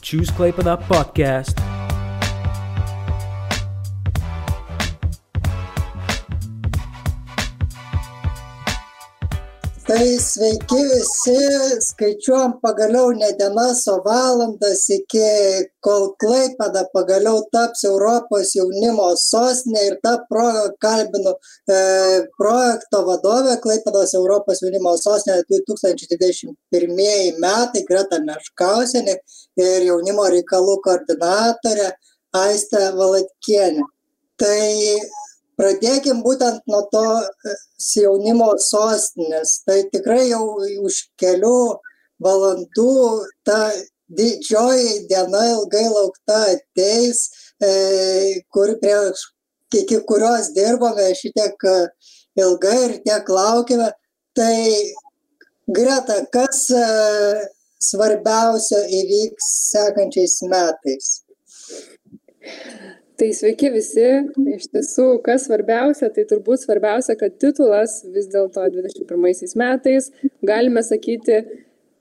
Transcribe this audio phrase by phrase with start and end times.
[0.00, 1.69] Choose Klaipėda podcast.
[10.00, 11.32] Tai sveiki visi,
[11.84, 15.26] skaičiuom pagaliau ne dienas, o valandas iki
[15.84, 21.82] kol Klaipėda pagaliau taps Europos jaunimo sostinė ir tą progą kalbinu e,
[22.40, 29.20] projekto vadovę Klaipėdos Europos jaunimo sostinė 2021 metai Greta Meškausienė
[29.66, 31.92] ir jaunimo reikalų koordinatorė
[32.46, 33.84] Aistė Valatkienė.
[34.40, 34.60] Tai
[35.60, 37.54] pradėkim būtent nuo to e,
[38.00, 39.60] jaunimo sostinės.
[39.68, 40.42] Tai tikrai jau
[40.88, 41.60] už kelių
[42.24, 42.94] valandų
[43.44, 43.60] ta
[44.10, 47.28] didžioji diena ilgai laukta ateis,
[47.62, 49.28] e, kur prieš,
[49.76, 51.68] iki kurios dirbome šitiek
[52.40, 53.92] ilgai ir tiek laukime.
[54.34, 54.56] Tai
[55.70, 56.84] Greta, kas e,
[57.84, 61.10] svarbiausia įvyks sekančiais metais?
[63.20, 64.04] Tai sveiki visi,
[64.48, 70.06] iš tiesų, kas svarbiausia, tai turbūt svarbiausia, kad titulas vis dėlto 21 metais,
[70.40, 71.42] galime sakyti,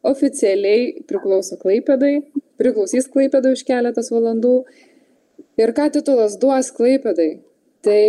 [0.08, 2.14] oficialiai priklauso Klaipėdai,
[2.62, 4.54] priklausys Klaipėdai už keletas valandų.
[5.60, 7.28] Ir ką titulas duos Klaipėdai?
[7.84, 8.00] Tai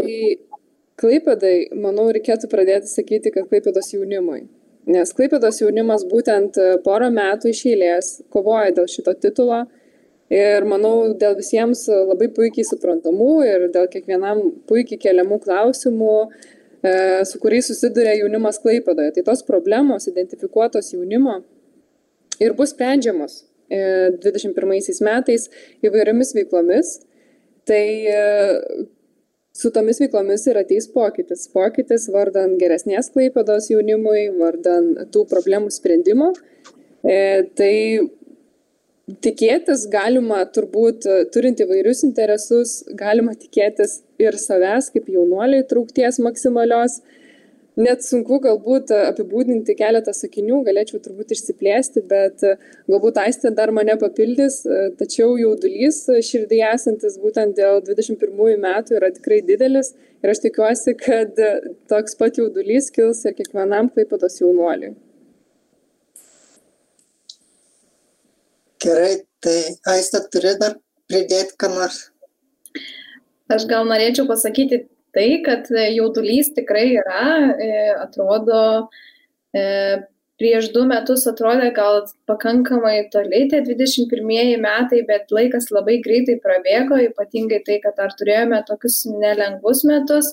[1.02, 4.44] Klaipėdai, manau, reikėtų pradėti sakyti, kad Klaipėdos jaunimui.
[4.86, 9.64] Nes Klaipėdos jaunimas būtent porą metų iš eilės kovoja dėl šito titulo
[10.30, 16.14] ir manau dėl visiems labai puikiai suprantamų ir dėl kiekvienam puikiai keliamų klausimų,
[16.86, 16.94] e,
[17.26, 19.16] su kuriais susiduria jaunimas Klaipadoje.
[19.16, 21.40] Tai tos problemos identifikuotos jaunimo
[22.40, 25.50] ir bus sprendžiamos 21 e, metais
[25.82, 26.94] įvairiomis veiklomis.
[27.66, 28.22] Tai e,
[29.54, 31.48] su tomis veiklomis ir ateis pokytis.
[31.50, 36.30] Pokytis vardan geresnės Klaipados jaunimui, vardan tų problemų sprendimo.
[37.00, 37.74] Tai
[39.24, 47.00] tikėtis galima turbūt e, turint įvairius interesus, galima tikėtis ir savęs kaip jaunuoliai traukties maksimalios.
[47.80, 52.54] Net sunku galbūt apibūdinti keletą sakinių, galėčiau turbūt išsiplėsti, bet e,
[52.90, 59.12] galbūt Aistė dar mane papildys, e, tačiau jaudulys širdį esantis būtent dėl 21 metų yra
[59.16, 61.38] tikrai didelis ir aš tikiuosi, kad
[61.88, 64.96] toks pat jaudulys kils ir kiekvienam klaipatos jaunuoliui.
[68.80, 69.58] Gerai, tai
[69.92, 70.78] Aista turi dar
[71.10, 72.06] pridėti, ką nors.
[73.50, 74.84] Aš gal norėčiau pasakyti
[75.16, 77.24] tai, kad jaudulys tikrai yra,
[77.60, 78.62] e, atrodo,
[79.52, 79.64] e,
[80.40, 87.02] prieš du metus atrodė gal pakankamai toli tie 21 metai, bet laikas labai greitai prabėgo,
[87.10, 90.30] ypatingai tai, kad dar turėjome tokius nelengvus metus.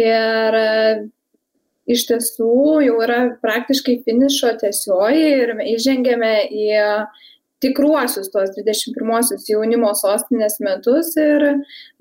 [0.00, 0.72] Ir e,
[1.94, 2.56] iš tiesų
[2.88, 6.66] jau yra praktiškai finišo tiesioji ir įžengėme į
[7.64, 11.46] tikruosius tuos 21-osius jaunimo sostinės metus ir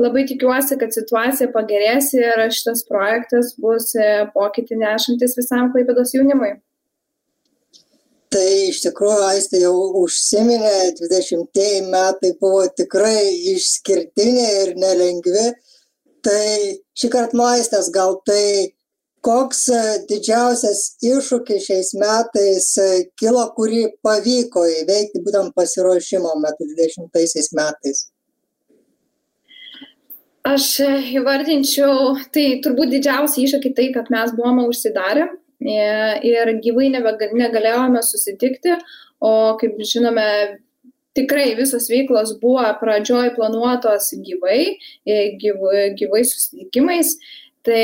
[0.01, 6.53] labai tikiuosi, kad situacija pagerės ir šitas projektas bus e, pokytį nešantis visam Klaipėdos jaunimui.
[8.34, 15.51] Tai iš tikrųjų, Aistė jau užsiminė, 20 metai buvo tikrai išskirtiniai ir nelengvi.
[16.25, 16.47] Tai
[16.97, 18.74] šį kartą nuo Aistės gal tai
[19.24, 22.88] koks e, didžiausias iššūkis šiais metais e,
[23.20, 28.04] kilo, kurį pavyko įveikti būtent pasiruošimo metu 20 metais?
[30.48, 30.90] Aš e,
[31.20, 35.30] įvardinčiau, tai turbūt didžiausia iššūkį tai, kad mes buvome užsidarę
[35.64, 38.74] ir gyvai negalėjome susitikti,
[39.24, 40.26] o kaip žinome,
[41.16, 44.74] tikrai visos veiklos buvo pradžioj planuotos gyvai,
[45.40, 47.14] gyvai susitikimais
[47.63, 47.84] Tai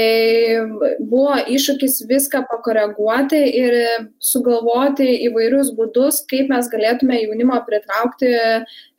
[1.08, 3.78] buvo iššūkis viską pakoreguoti ir
[4.20, 8.50] sugalvoti įvairius būdus, kaip mes galėtume jaunimą pritraukti e,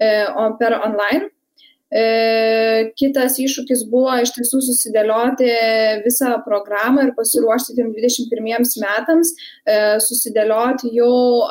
[0.00, 1.28] per online
[1.90, 5.48] kitas iššūkis buvo iš tiesų susidėlioti
[6.04, 9.32] visą programą ir pasiruošti tiem 21 metams,
[9.66, 11.48] e, susidėlioti jau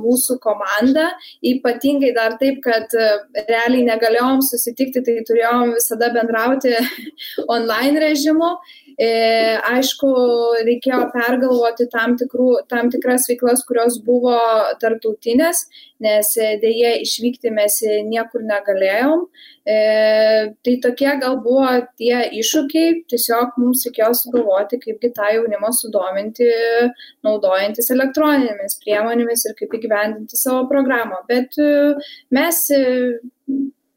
[0.00, 1.06] mūsų komandą,
[1.52, 3.12] ypatingai dar taip, kad e,
[3.46, 6.74] realiai negalėjom susitikti, tai turėjom visada bendrauti
[7.58, 8.56] online režimu.
[8.96, 10.08] Aišku,
[10.64, 14.38] reikėjo pergalvoti tam, tikrų, tam tikras veiklas, kurios buvo
[14.80, 15.66] tarptautinės,
[16.00, 16.30] nes
[16.62, 17.76] dėje išvykti mes
[18.08, 19.26] niekur negalėjom.
[19.66, 19.76] E,
[20.62, 21.66] tai tokie gal buvo
[21.98, 26.46] tie iššūkiai, tiesiog mums reikėjo sugalvoti, kaipgi tą jaunimą sudominti,
[27.26, 31.18] naudojantis elektroninėmis priemonėmis ir kaip įgyvendinti savo programą.
[31.26, 31.96] Bet e,
[32.38, 32.82] mes e,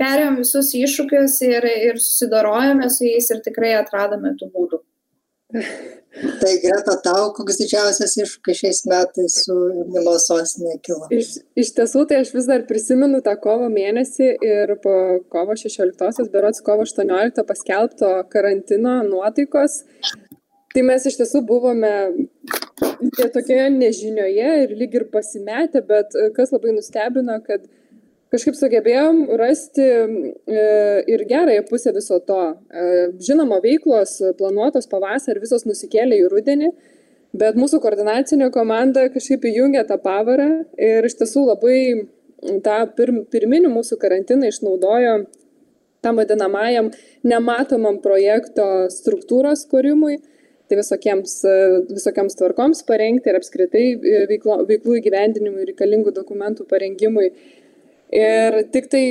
[0.01, 4.83] perėjom visus iššūkius ir, ir susidorojome su jais ir tikrai atradome tų būdų.
[5.49, 11.07] Tai greta tau, koks didžiausias iššūkis šiais metais su jaunimo sostinė kilo?
[11.15, 14.93] Iš, iš tiesų, tai aš vis dar prisimenu tą kovo mėnesį ir po
[15.33, 19.81] kovo 16-osios, berots kovo 18 paskelbto karantino nuotaikos.
[20.69, 21.93] Tai mes iš tiesų buvome
[23.33, 27.65] tokioje nežinioje ir lyg ir pasimetę, bet kas labai nustebino, kad
[28.33, 30.63] kažkaip sugebėjom rasti e,
[31.09, 32.41] ir gerąją pusę viso to.
[32.69, 32.85] E,
[33.25, 36.69] žinoma, veiklos planuotos pavasarį visos nusikėlė į rudenį,
[37.39, 41.79] bet mūsų koordinacinė komanda kažkaip įjungė tą pavarą ir iš tiesų labai
[42.65, 45.19] tą pirm, pirminį mūsų karantiną išnaudojo
[46.01, 46.91] tam vadinamajam
[47.27, 50.19] nematomam projekto struktūros kūrimui.
[50.69, 51.31] Tai visokiems,
[51.89, 53.85] visokiems tvarkoms parengti ir apskritai
[54.29, 57.31] veiklo, veiklų įgyvendinimui reikalingų dokumentų parengimui
[58.09, 59.03] Ir tik tai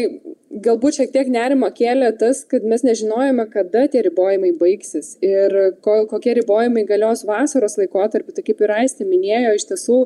[0.65, 5.55] galbūt šiek tiek nerimo kėlė tas, kad mes nežinojome, kada tie ribojimai baigsis ir
[5.85, 8.35] ko, kokie ribojimai galios vasaros laikotarpį.
[8.35, 10.01] Tai kaip ir Aistė minėjo, iš tiesų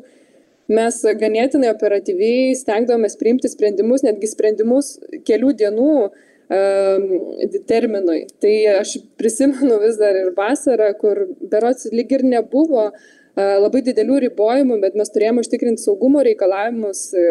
[0.73, 4.93] mes ganėtinai operatyviai stengdavomės priimti sprendimus, netgi sprendimus
[5.25, 7.09] kelių dienų um,
[7.69, 8.21] terminui.
[8.43, 14.19] Tai aš prisimenu vis dar ir vasarą, kur berots lyg ir nebuvo uh, labai didelių
[14.27, 17.07] ribojimų, bet mes turėjome užtikrinti saugumo reikalavimus.
[17.17, 17.23] E,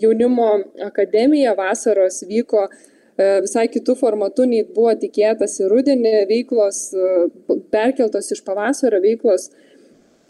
[0.00, 0.48] jaunimo
[0.86, 7.26] akademija vasaros vyko e, visai kitų formatų, nei buvo tikėtasi rudenį veiklos, e,
[7.72, 9.50] perkeltos iš pavasario veiklos.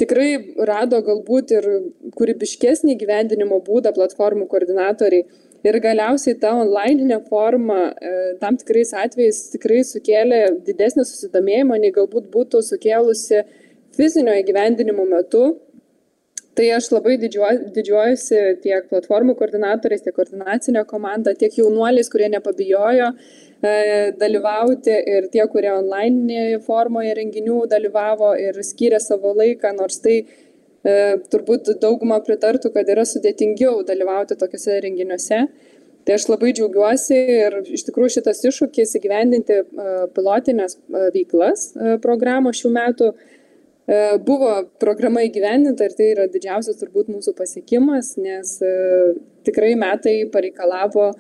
[0.01, 1.71] Tikrai rado galbūt ir
[2.17, 5.27] kūrybiškesnį gyvendinimo būdą platformų koordinatoriai.
[5.61, 7.91] Ir galiausiai ta online'inė forma
[8.41, 13.51] tam tikrais atvejais tikrai sukėlė didesnį susidomėjimą, nei galbūt būtų sukėlusi uh,
[13.97, 15.45] fizinio įgyvendinimo metu,
[16.59, 23.73] tai aš labai didžiuojuosi tiek platformų koordinatoriais, tiek koordinacinė komanda, tiek jaunuoliais, kurie nepabijojo e,
[24.21, 30.27] dalyvauti ir tie, kurie online formoje renginių dalyvavo ir skyrė savo laiką, nors tai e,
[31.33, 35.45] turbūt dauguma pritartų, kad yra sudėtingiau dalyvauti tokiuose renginiuose.
[36.01, 40.81] Tai aš labai džiaugiuosi ir iš tikrųjų šitas iššūkis įgyvendinti e, pilotinės
[41.15, 41.71] veiklas
[42.03, 43.40] programos šių metų E,
[44.23, 48.73] buvo programa įgyvendinta ir tai yra didžiausias turbūt mūsų pasiekimas, nes e,
[49.47, 51.11] tikrai metai pareikalavo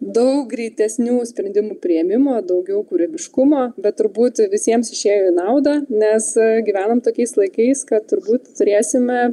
[0.00, 7.02] daug greitesnių sprendimų prieimimo, daugiau kūrybiškumo, bet turbūt visiems išėjo į naudą, nes e, gyvenam
[7.04, 9.32] tokiais laikais, kad turbūt turėsime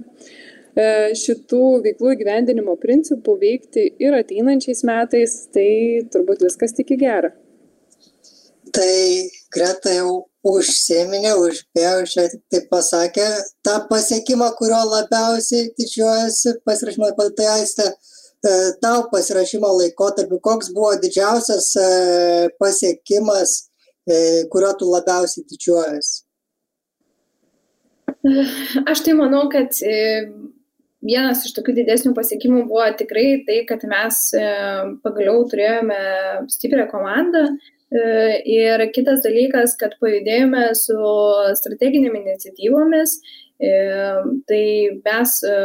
[0.71, 7.33] šitų veiklų įgyvendinimo principų veikti ir ateinančiais metais, tai turbūt viskas tik į gerą.
[8.71, 8.93] Tai
[9.51, 11.33] Greta jau užsiminė,
[12.31, 13.27] tik tai pasakė
[13.65, 17.91] tą pasiekimą, kurio labiausiai didžiuojasi pasirašymo tai aistė.
[18.41, 18.51] E,
[18.81, 21.89] tau pasirašymo laikotarpiu, koks buvo didžiausias e,
[22.57, 23.51] pasiekimas,
[24.09, 24.15] e,
[24.49, 26.23] kurio tu labiausiai didžiuojasi?
[28.89, 29.77] Aš tai manau, kad
[31.05, 34.19] vienas iš tokių didesnių pasiekimų buvo tikrai tai, kad mes
[35.05, 36.01] pagaliau turėjome
[36.53, 37.47] stiprią komandą,
[37.91, 40.99] ir kitas dalykas, kad pajudėjome su
[41.59, 43.17] strateginėmis iniciatyvomis,
[43.59, 43.73] e,
[44.47, 44.63] tai
[45.03, 45.57] mes, e,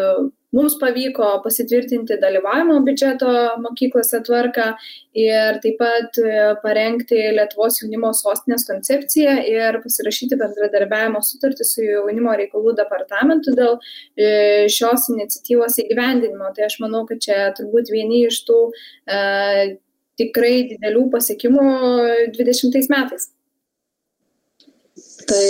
[0.57, 3.31] mums pavyko pasitvirtinti dalyvavimo biudžeto
[3.61, 4.71] mokyklose tvarką
[5.15, 6.19] ir taip pat
[6.63, 13.77] parengti Lietuvos jaunimo sostinės koncepciją ir pasirašyti bendradarbiavimo sutartį su jaunimo reikalų departamentu dėl
[14.73, 16.55] šios iniciatyvos įgyvendinimo.
[16.57, 18.63] Tai aš manau, kad čia turbūt vieni iš tų
[20.21, 21.65] tikrai didelių pasiekimų
[22.37, 23.31] 20 metais.
[25.27, 25.49] Tai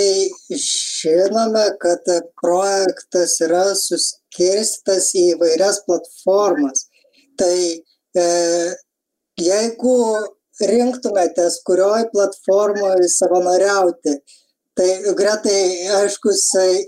[0.57, 2.07] žinome, kad
[2.41, 6.87] projektas yra suskirstas į vairias platformas.
[7.37, 8.25] Tai e,
[9.37, 9.97] jeigu
[10.71, 14.15] rinktumėtės, kurioj platformoje savanoriauti,
[14.77, 15.59] tai gretai,
[15.99, 16.33] aišku,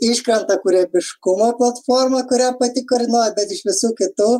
[0.09, 4.31] iškrenta kūrybiškumo platforma, kurią pati koordinuoja, bet iš visų kitų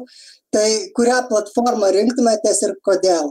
[0.56, 3.29] Tai kurią platformą rinktumėtės ir kodėl?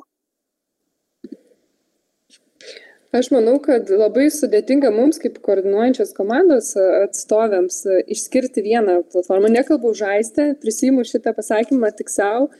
[3.18, 7.80] Aš manau, kad labai sudėtinga mums kaip koordinuojančios komandos atstovėms
[8.14, 9.48] išskirti vieną platformą.
[9.54, 12.50] Nekalbu už aistę, prisijimu šitą pasakymą tik savo,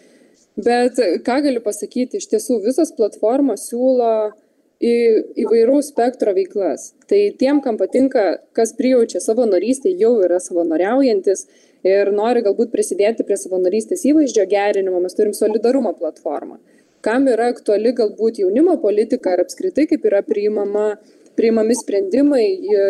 [0.56, 4.12] bet ką galiu pasakyti, iš tiesų visos platformos siūlo
[4.80, 4.94] į
[5.44, 6.94] įvairaus spektro veiklas.
[7.10, 11.44] Tai tiem, kam patinka, kas prijaučia savanorystę, jau yra savanoriaujantis,
[11.86, 16.58] ir nori galbūt prisidėti prie savanorystės įvaizdžio gerinimo, mes turim solidarumo platformą.
[17.04, 20.96] Kam yra aktuali galbūt jaunimo politika ar apskritai kaip yra priimama,
[21.38, 22.46] priimami sprendimai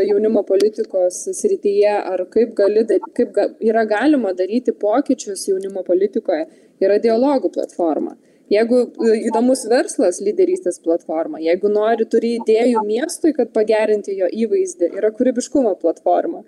[0.08, 2.86] jaunimo politikos srityje, ar kaip, gali,
[3.18, 6.46] kaip yra galima daryti pokyčius jaunimo politikoje,
[6.80, 8.16] yra dialogų platforma.
[8.48, 14.94] Jeigu e, įdomus verslas, lyderystės platforma, jeigu nori, turi idėjų miestui, kad pagerinti jo įvaizdį,
[14.96, 16.46] yra kūrybiškumo platforma.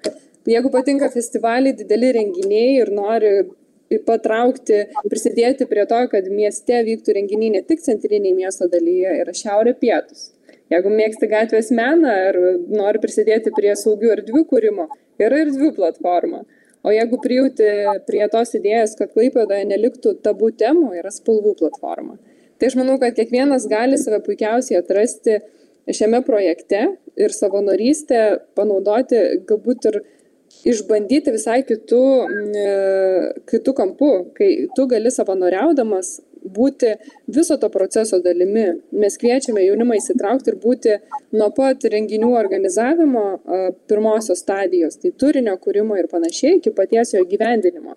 [0.49, 3.33] Jeigu patinka festivaliai, dideli renginiai ir nori
[4.07, 9.75] patraukti, prisidėti prie to, kad mieste vyktų renginiai ne tik centriniai miesto dalyje, yra šiaurė
[9.81, 10.31] pietus.
[10.71, 12.39] Jeigu mėgsti gatvės meną ir
[12.73, 14.87] nori prisidėti prie saugių erdvių kūrimo,
[15.21, 16.45] yra erdvių platforma.
[16.81, 17.67] O jeigu prijauti
[18.07, 22.17] prie tos idėjos, kad Klaipėdoje neliktų tabų temų, yra spalvų platforma.
[22.57, 25.41] Tai aš manau, kad kiekvienas gali save puikiausiai atrasti
[25.91, 26.87] šiame projekte
[27.21, 28.23] ir savanorystę
[28.57, 30.01] panaudoti galbūt ir
[30.67, 32.03] išbandyti visai kitų,
[32.57, 32.73] e,
[33.51, 36.95] kitų kampų, kai tu gali savanoriaudamas būti
[37.29, 38.67] viso to proceso dalimi.
[38.93, 40.97] Mes kviečiame jaunimą įsitraukti ir būti
[41.37, 43.25] nuo pat renginių organizavimo
[43.91, 47.97] pirmosios stadijos, tai turinio kūrimo ir panašiai, iki paties jo gyvendinimo.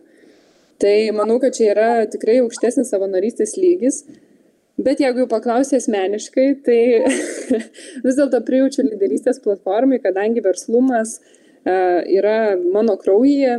[0.83, 4.03] Tai manau, kad čia yra tikrai aukštesnis savanorystės lygis.
[4.83, 6.79] Bet jeigu jau paklausė asmeniškai, tai
[8.05, 13.57] vis dėlto prijaučiu lyderystės platformai, kadangi verslumas uh, yra mano kraujyje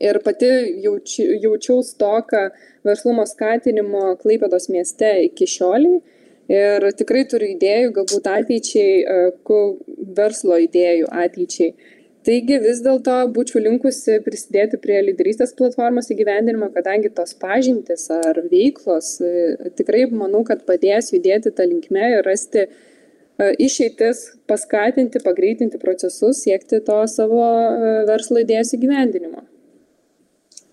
[0.00, 0.50] ir pati
[0.84, 2.50] jauči, jaučiau stoką
[2.84, 6.00] verslumo skatinimo Klaipėdos mieste iki šioliai.
[6.46, 9.00] Ir tikrai turiu idėjų, galbūt ateičiai,
[10.14, 11.72] verslo idėjų ateičiai.
[12.26, 19.16] Taigi vis dėlto būčiau linkusi prisidėti prie lyderystės platformos įgyvendinimo, kadangi tos pažintis ar veiklos
[19.78, 22.95] tikrai manau, kad padės judėti tą linkmę ir rasti uh, E,
[23.38, 29.42] išeitis paskatinti, pagreitinti procesus, siekti to savo e, verslo idėjos įgyvendinimo.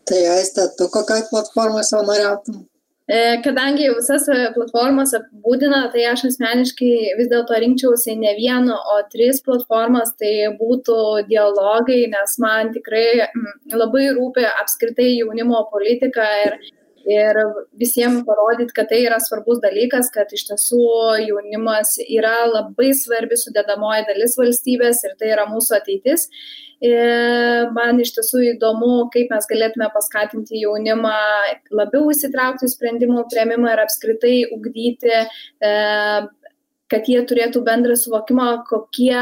[0.07, 2.63] Tai aiste, tu kokiai platformai savanoriautum?
[3.07, 9.41] E, kadangi visas platformas apibūdina, tai aš asmeniškai vis dėlto rinkčiausi ne vieną, o tris
[9.43, 13.27] platformas, tai būtų dialogai, nes man tikrai
[13.75, 16.57] labai rūpi apskritai jaunimo politika ir
[17.09, 17.39] ir
[17.79, 20.83] visiems parodyti, kad tai yra svarbus dalykas, kad iš tiesų
[21.23, 26.29] jaunimas yra labai svarbi sudėdamoji dalis valstybės ir tai yra mūsų ateitis.
[26.83, 31.15] Ir man iš tiesų įdomu, kaip mes galėtume paskatinti jaunimą
[31.71, 35.71] labiau įsitraukti į sprendimų prieimimą ir apskritai ugdyti e,
[36.91, 39.15] kad jie turėtų bendrą suvokimą, kokie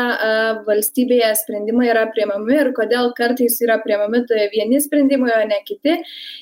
[0.67, 5.97] valstybėje sprendimai yra priemami ir kodėl kartais yra priemami tai vieni sprendimai, o ne kiti.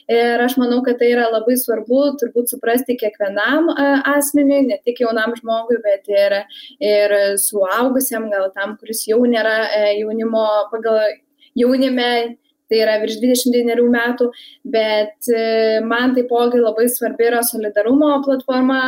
[0.09, 5.35] Ir aš manau, kad tai yra labai svarbu turbūt suprasti kiekvienam asmeniui, ne tik jaunam
[5.38, 6.39] žmogui, bet ir,
[6.81, 11.01] ir suaugusiam, gal tam, kuris jau nėra e, jaunimo pagal
[11.59, 12.38] jaunime
[12.69, 14.29] tai yra virš 29 metų,
[14.69, 18.79] bet e, man taipogi labai svarbi yra solidarumo platforma,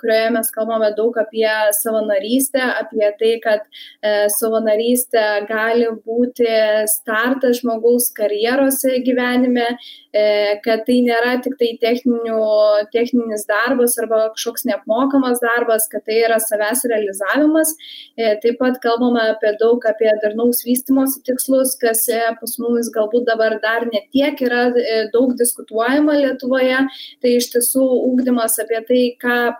[0.00, 1.48] kurioje mes kalbame daug apie
[1.80, 6.48] savanorystę, apie tai, kad e, savanorystė gali būti
[6.92, 9.66] startas žmogaus karjeros gyvenime,
[10.14, 10.24] e,
[10.64, 16.86] kad tai nėra tik tai techninis darbas arba kažkoks neapmokamas darbas, kad tai yra savęs
[16.90, 17.74] realizavimas.
[18.16, 22.06] Taip pat kalbame apie daug apie darnaus vystimosi tikslus, kas
[22.40, 26.86] pas mumis galbūt galbūt dabar dar netiek yra e, daug diskutuojama Lietuvoje,
[27.22, 29.02] tai iš tiesų ūkdymas apie tai,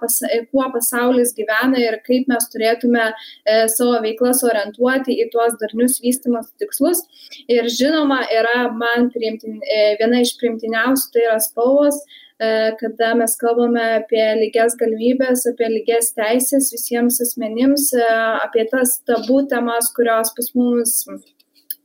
[0.00, 5.56] pas, e, kuo pasaulis gyvena ir kaip mes turėtume e, savo veiklas orientuoti į tuos
[5.60, 7.02] darnius vystimas tikslus.
[7.48, 9.60] Ir žinoma, yra man priimtin,
[9.98, 12.00] viena iš primtiniausių, tai yra spalvos
[12.36, 17.86] kada mes kalbame apie lygias galimybės, apie lygias teisės visiems asmenims,
[18.44, 20.98] apie tas tabų temas, kurios pas mus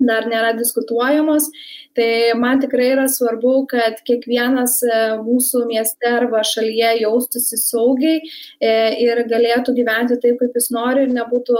[0.07, 1.49] dar nėra diskutuojamos.
[1.97, 2.07] Tai
[2.39, 8.71] man tikrai yra svarbu, kad kiekvienas e, mūsų mieste arba šalyje jaustųsi saugiai e,
[9.03, 11.57] ir galėtų gyventi taip, kaip jis nori ir nebūtų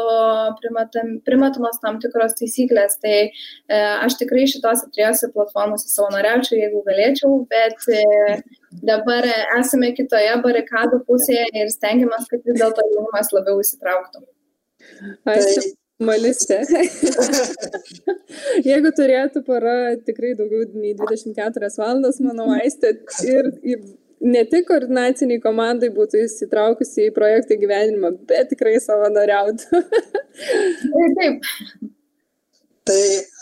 [0.62, 2.96] primatam, primatamas tam tikros taisyklės.
[3.04, 3.32] Tai e,
[4.06, 8.48] aš tikrai šitos trijose platformose savanoriaučiau, jeigu galėčiau, bet
[8.88, 9.28] dabar
[9.60, 14.24] esame kitoje barikadų pusėje ir stengiamės, kad vis dėlto jaunimas labiau įsitrauktų.
[16.02, 16.08] Ačiū.
[16.08, 16.58] Maliste.
[18.70, 22.96] Jeigu turėtų para tikrai daugiau nei 24 valandas, manau, aistė
[23.28, 23.52] ir
[24.22, 29.82] ne tik koordinaciniai komandai būtų įsitraukusi į projektą gyvenimą, bet tikrai savanoriautų.
[31.20, 31.50] Taip.
[32.90, 33.02] Tai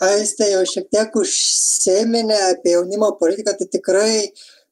[0.09, 4.13] aistė jau šiek tiek užsiminė apie jaunimo politiką, tai tikrai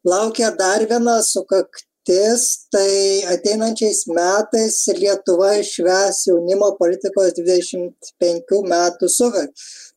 [0.08, 9.52] laukia dar viena sukaktis mintis, tai ateinančiais metais Lietuva išves jaunimo politikos 25 metų suvek.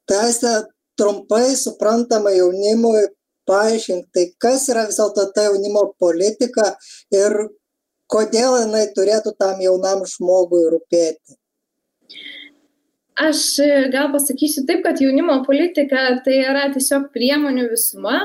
[0.06, 0.30] Tai
[0.98, 3.08] trumpai suprantama jaunimui
[3.46, 6.76] paaiškinti, tai kas yra vis dėlto ta jaunimo politika
[7.10, 7.48] ir
[8.10, 11.36] kodėl jinai turėtų tam jaunam žmogui rūpėti.
[13.20, 13.60] Aš
[13.92, 18.20] gal pasakysiu taip, kad jaunimo politika tai yra tiesiog priemonių visuma,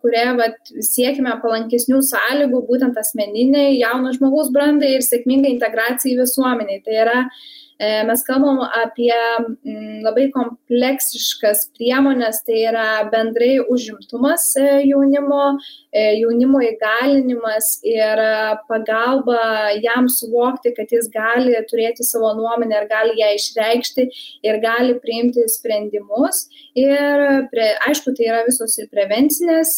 [0.00, 6.80] kurie vat, siekime palankesnių sąlygų būtent asmeniniai jauno žmogaus brandai ir sėkmingai integracijai į visuomenį.
[6.86, 14.64] Tai yra E, mes kalbam apie mm, labai kompleksiškas priemonės, tai yra bendrai užimtumas e,
[14.88, 15.58] jaunimo,
[15.92, 18.22] e, jaunimo įgalinimas ir
[18.70, 24.08] pagalba jam suvokti, kad jis gali turėti savo nuomonę ir gali ją išreikšti
[24.48, 26.46] ir gali priimti sprendimus.
[26.76, 29.76] Ir prie, aišku, tai yra visos ir prevencinės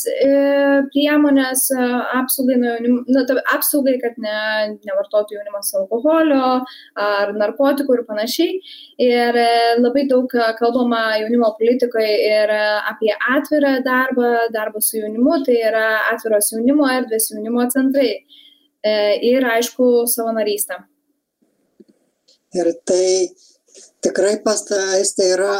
[0.94, 1.66] priemonės
[2.14, 3.02] apsaugai, nu,
[3.54, 4.38] apsaugai kad ne,
[4.86, 6.62] nevartotų jaunimas alkoholio
[6.98, 8.60] ar narkotikų politikų ir panašiai.
[8.98, 14.98] Ir e, labai daug e, kalbama jaunimo politikoje ir e, apie atvirą darbą, darbą su
[14.98, 18.24] jaunimu, tai yra atviros jaunimo erdvės, jaunimo centrai
[19.22, 20.76] ir aišku savanorystę.
[22.54, 23.28] Ir tai
[24.00, 25.56] tikrai pastais tai yra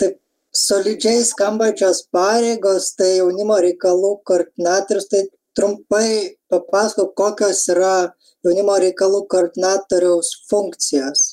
[0.00, 0.16] taip
[0.56, 8.10] solidžiai skambančios pareigos, tai jaunimo reikalų koordinatorius, tai trumpai papasako, kokios yra
[8.44, 11.29] jaunimo reikalų koordinatoriaus funkcijos.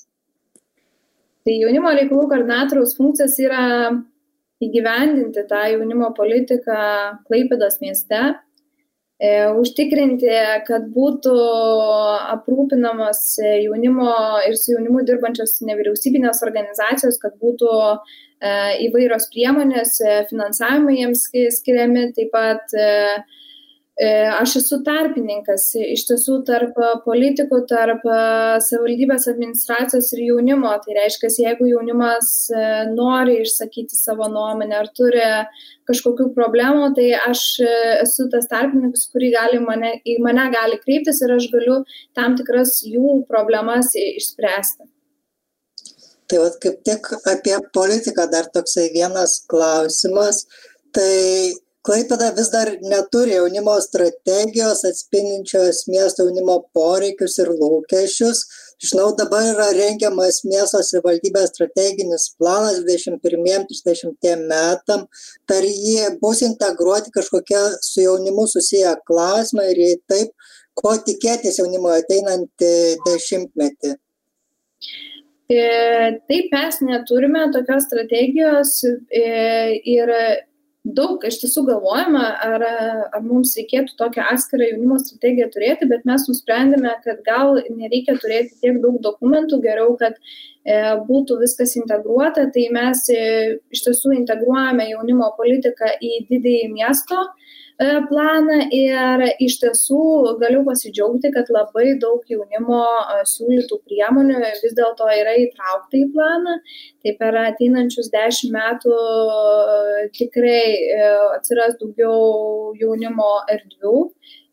[1.48, 3.62] Tai jaunimo reikalų koordinatoriaus funkcijas yra
[4.60, 6.80] įgyvendinti tą jaunimo politiką
[7.30, 8.20] Klaipėdos mieste,
[9.16, 10.28] e, užtikrinti,
[10.68, 11.38] kad būtų
[12.36, 13.22] aprūpinamas
[13.64, 14.12] jaunimo
[14.50, 17.96] ir su jaunimu dirbančios nevyriausybinės organizacijos, kad būtų e,
[18.90, 21.30] įvairios priemonės, e, finansavimai jiems
[21.62, 22.92] skiriami, taip pat E,
[23.98, 28.18] aš esu tarpininkas iš tiesų tarp politikų, tarp e,
[28.62, 30.70] savivaldybės administracijos ir jaunimo.
[30.84, 35.26] Tai reiškia, jeigu jaunimas e, nori išsakyti savo nuomonę ar turi
[35.90, 37.42] kažkokių problemų, tai aš
[38.04, 41.82] esu tas tarpininkas, kurį gali mane, į mane gali kreiptis ir aš galiu
[42.14, 44.92] tam tikras jų problemas išspręsti.
[46.28, 50.44] Tai vad kaip tik apie politiką dar toksai vienas klausimas.
[50.94, 51.56] Tai
[51.88, 58.44] klaipėda vis dar neturi jaunimo strategijos atspindinčios miesto jaunimo poreikius ir lūkesčius.
[58.84, 65.08] Žinau dabar yra rengiamas miesto savivaldybės strateginis planas dvidešim pirmiem trisdešimtiem metam.
[65.50, 71.96] Per jį bus integruoti kažkokie su jaunimu susiję klausimai ir jei taip ko tikėtis jaunimui
[72.02, 72.74] ateinantį
[73.08, 73.96] dešimtmetį?
[75.48, 75.64] E,
[76.28, 79.24] Taip, mes neturime tokios strategijos e,
[79.88, 80.12] ir
[80.96, 82.66] daug iš tiesų galvojame, ar,
[83.12, 88.56] ar mums reikėtų tokią atskirą jaunimo strategiją turėti, bet mes nusprendėme, kad gal nereikia turėti
[88.62, 90.20] tiek daug dokumentų, geriau, kad
[91.08, 92.48] būtų viskas integruota.
[92.54, 93.22] Tai mes e,
[93.72, 97.28] iš tiesų integruojame jaunimo politiką į didįjį miesto
[97.78, 99.98] E, planą ir iš tiesų
[100.42, 106.56] galiu pasidžiaugti, kad labai daug jaunimo e, siūlytų priemonių vis dėlto yra įtraukta į planą.
[107.06, 110.64] Tai per ateinančius dešimt metų e, tikrai
[111.38, 113.96] atsiras daugiau jaunimo erdvių.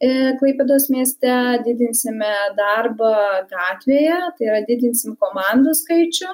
[0.03, 3.15] Klaipėdos mieste didinsime darbą
[3.51, 6.33] gatvėje, tai yra didinsim komandų skaičių.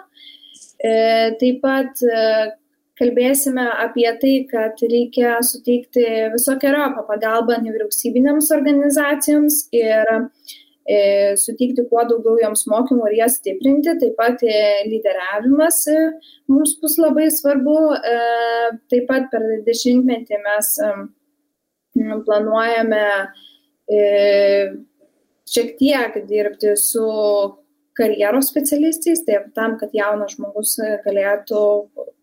[0.80, 2.00] Taip pat
[3.00, 10.98] kalbėsime apie tai, kad reikia suteikti visokiojopą pagalbą nevyriausybinėms organizacijoms ir e,
[11.40, 13.96] suteikti kuo daugiau joms mokymų ir jas stiprinti.
[14.02, 14.58] Taip pat e,
[14.90, 16.00] lyderiavimas e,
[16.52, 17.78] mums bus labai svarbu.
[18.92, 20.74] Taip pat per dešimtmetį mes
[22.26, 23.04] planuojame
[25.50, 27.06] šiek tiek dirbti su
[27.98, 31.62] karjeros specialistais, taip tam, kad jaunas žmogus galėtų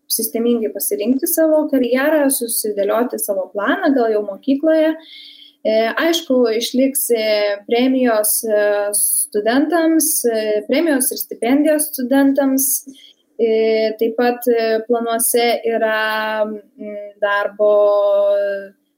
[0.08, 4.94] sistemingai pasirinkti savo karjerą, susidėlioti savo planą, gal jau mokykloje.
[5.66, 7.26] E, aišku, išliks e,
[7.66, 8.62] premijos e,
[8.96, 10.10] studentams,
[10.68, 12.70] premijos ir stipendijos studentams.
[13.38, 14.48] Taip pat
[14.88, 16.42] planuose yra
[17.22, 17.68] darbo,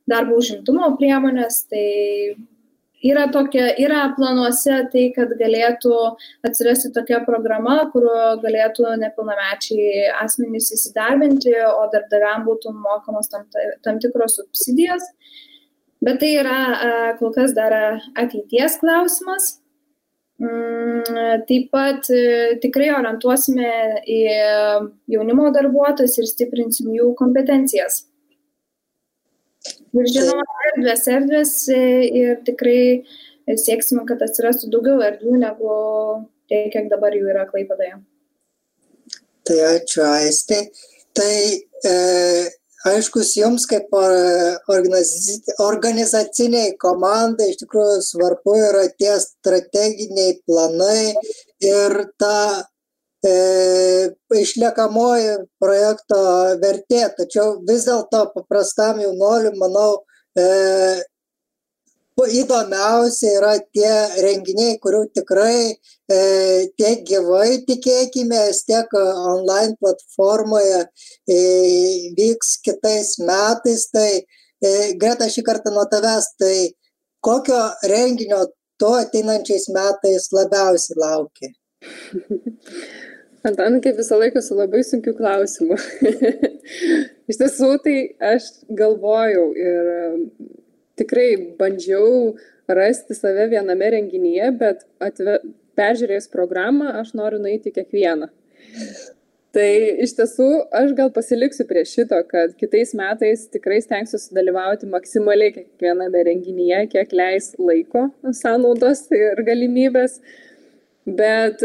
[0.09, 1.83] darbo užimtumo priemonės, tai
[3.07, 5.95] yra, tokia, yra planuose tai, kad galėtų
[6.47, 8.07] atsirasti tokia programa, kur
[8.43, 13.49] galėtų nepilnamečiai asmenys įsidarbinti, o darbdaviam būtų mokamos tam,
[13.85, 15.07] tam tikros subsidijos.
[16.01, 16.61] Bet tai yra
[17.19, 17.75] kol kas dar
[18.17, 19.57] ateities klausimas.
[20.41, 23.73] Mm, taip pat e, tikrai orientuosime
[24.09, 24.21] į
[25.13, 28.07] jaunimo darbuotojus ir stiprinsim jų kompetencijas.
[29.90, 31.81] Ir žinoma, erdvės, erdvės e,
[32.20, 33.03] ir tikrai
[33.59, 35.72] sieksime, kad atsirastų daugiau erdvių negu
[36.50, 37.98] tiek, kiek dabar jų yra Klaipadoje.
[39.46, 40.61] Tai ačiū, Aistė.
[41.16, 41.35] Tai
[41.90, 41.94] e,
[42.87, 43.90] aiškus jums kaip
[45.66, 51.12] organizaciniai komandai iš tikrųjų svarbu yra tie strateginiai planai
[51.66, 52.62] ir ta e,
[54.40, 56.20] išliekamoji projekto
[56.62, 59.90] vertė, tačiau vis dėlto paprastam jaunoliu, manau,
[60.38, 60.46] e,
[62.28, 66.18] įdomiausia yra tie renginiai, kurių tikrai e,
[66.76, 70.85] tiek gyvai tikėkime, tiek online platformoje
[71.28, 71.38] e,
[72.16, 73.88] vyks kitais metais.
[73.92, 76.72] Tai e, Greta šį kartą nuo tavęs, tai
[77.24, 78.46] kokio renginio
[78.80, 81.54] to ateinančiais metais labiausiai laukia?
[83.46, 85.79] Antan, kaip visą laiką su labai sunkiu klausimu.
[87.31, 87.96] Iš tiesų, tai
[88.35, 89.87] aš galvojau ir
[91.00, 92.35] tikrai bandžiau
[92.68, 95.38] rasti save viename renginyje, bet atve,
[95.79, 98.29] peržiūrėjus programą, aš noriu nueiti kiekvieną.
[99.57, 99.70] Tai
[100.05, 100.46] iš tiesų
[100.79, 107.16] aš gal pasiliksiu prie šito, kad kitais metais tikrai stengsiuosi dalyvauti maksimaliai kiekviename renginyje, kiek
[107.16, 108.07] leis laiko
[108.42, 110.20] sąnaudos ir galimybės.
[111.09, 111.64] Bet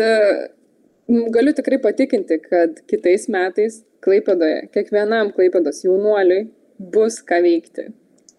[1.07, 6.47] galiu tikrai patikinti, kad kitais metais Klaipadoje, kiekvienam Klaipados jaunuoliui
[6.93, 7.89] bus ką veikti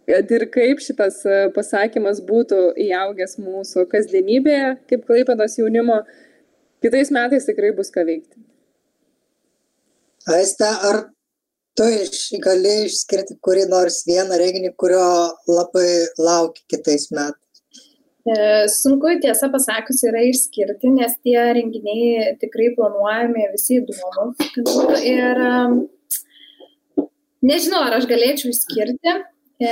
[0.07, 6.01] kad ir kaip šitas e, pasakymas būtų įaugęs mūsų kasdienybėje, kaip klaipados jaunimo,
[6.85, 8.39] kitais metais tikrai bus ką veikti.
[10.37, 11.03] Aiste, ar
[11.79, 15.03] tu iš, gali išskirti kurį nors vieną renginį, kurio
[15.51, 15.89] labai
[16.23, 17.43] lauki kitais metais?
[18.27, 18.37] E,
[18.73, 24.51] sunku tiesą pasakius yra išskirti, nes tie renginiai tikrai planuojami visi įdomus.
[25.07, 25.43] Ir
[27.47, 29.15] nežinau, ar aš galėčiau išskirti,
[29.57, 29.69] E,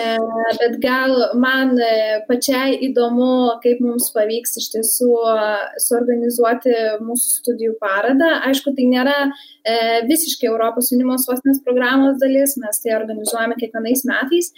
[0.58, 1.88] bet gal man e,
[2.24, 5.10] pačiai įdomu, kaip mums pavyks iš tiesų
[5.84, 6.72] suorganizuoti
[7.04, 8.30] mūsų studijų paradą.
[8.48, 9.74] Aišku, tai nėra e,
[10.08, 14.54] visiškai Europos jaunimo sostinės programos dalis, mes tai organizuojame kiekvienais metais,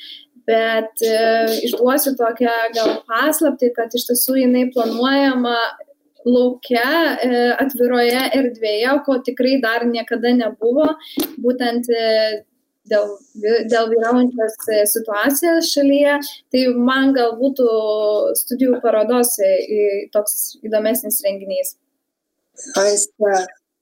[0.47, 1.03] bet
[1.67, 5.57] išduosiu tokią gal paslapti, kad iš tiesų jinai planuojama
[6.27, 6.91] laukia,
[7.63, 10.89] atviroje erdvėje, ko tikrai dar niekada nebuvo.
[11.43, 11.91] Būtent
[12.91, 13.13] dėl,
[13.71, 16.17] dėl vyraujančios e, situacijos šalyje,
[16.55, 17.67] tai man gal būtų
[18.41, 19.53] studijų parodos e,
[20.15, 21.75] toks įdomesnis renginys.
[22.81, 23.35] Aiste,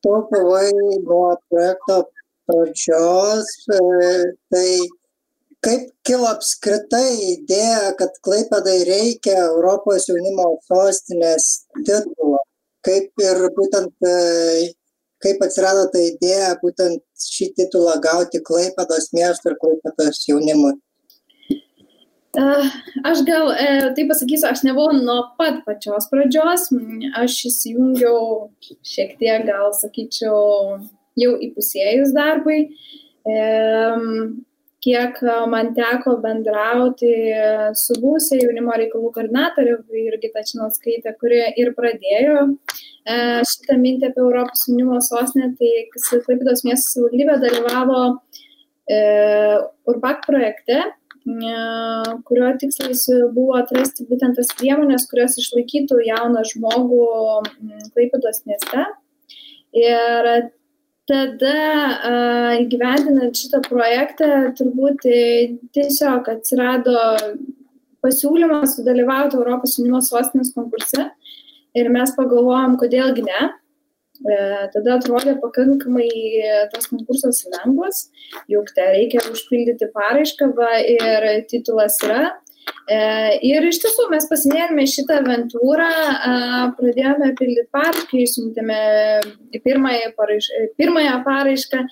[0.04, 0.68] tu buvai
[1.04, 2.04] nuo projekto
[2.48, 3.80] pradžios, e,
[4.52, 4.68] tai
[5.64, 12.42] kaip kilo apskritai idėja, kad Klaipėdai reikia Europos jaunimo sostinės titulo?
[12.84, 13.94] Kaip ir būtent
[15.24, 20.74] kaip atsirado ta idėja būtent šį titulą gauti Klaipados miesto ir Klaipados jaunimui?
[23.06, 26.66] Aš gal e, tai pasakysiu, aš nebuvau nuo pat pačios pradžios,
[27.20, 28.48] aš įsijungiau
[28.82, 30.80] šiek tiek, gal sakyčiau,
[31.20, 32.64] jau įpusėjus darbui.
[33.22, 33.36] E,
[34.84, 37.12] kiek man teko bendrauti
[37.80, 43.16] su būsė jaunimo reikalų koordinatorė Jurgita Činauskaitė, kuri ir pradėjo e,
[43.48, 45.72] šitą mintį apie Europos jaunimo sostinę, tai
[46.26, 48.02] Klaipėdos miesto savivaldybė dalyvavo
[48.90, 48.98] e,
[49.88, 51.54] Urbak projekte, e,
[52.28, 57.06] kurio tikslas buvo atrasti būtent tas priemonės, kurios išlaikytų jauną žmogų
[57.96, 58.84] Klaipėdos mieste.
[59.74, 60.28] Ir
[61.10, 61.56] tada
[62.60, 65.18] įgyvendinant šitą projektą turbūt e,
[65.76, 66.94] tiesiog atsirado
[68.04, 71.10] pasiūlymas sudalyvauti Europos jaunimo sostinės konkurse
[71.74, 73.50] ir mes pagalvojom, kodėlgi ne.
[74.24, 74.38] E,
[74.72, 76.08] tada atrodė pakankamai
[76.72, 78.06] tas konkursas lengvas,
[78.48, 82.43] juk te reikia užpildyti paraišką va, ir titulas yra E,
[83.48, 85.90] ir iš tiesų mes pasinėrėme šitą aventūrą,
[86.78, 88.78] pradėjome pildyti paraišką, išsiuntėme
[89.64, 90.50] pirmąją, paraiš,
[90.80, 91.84] pirmąją paraišką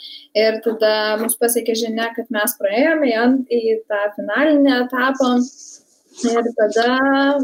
[0.45, 3.13] ir tada mus pasiekė žinia, kad mes praėjome
[3.49, 5.37] į, tą finalinį etapą.
[6.29, 6.89] Ir tada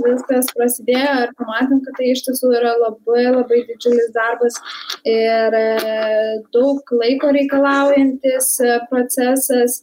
[0.03, 4.59] viskas prasidėjo ir pamatėm, kad tai iš tiesų yra labai labai didžiulis darbas
[5.09, 5.63] ir e,
[6.53, 9.81] daug laiko reikalaujantis e, procesas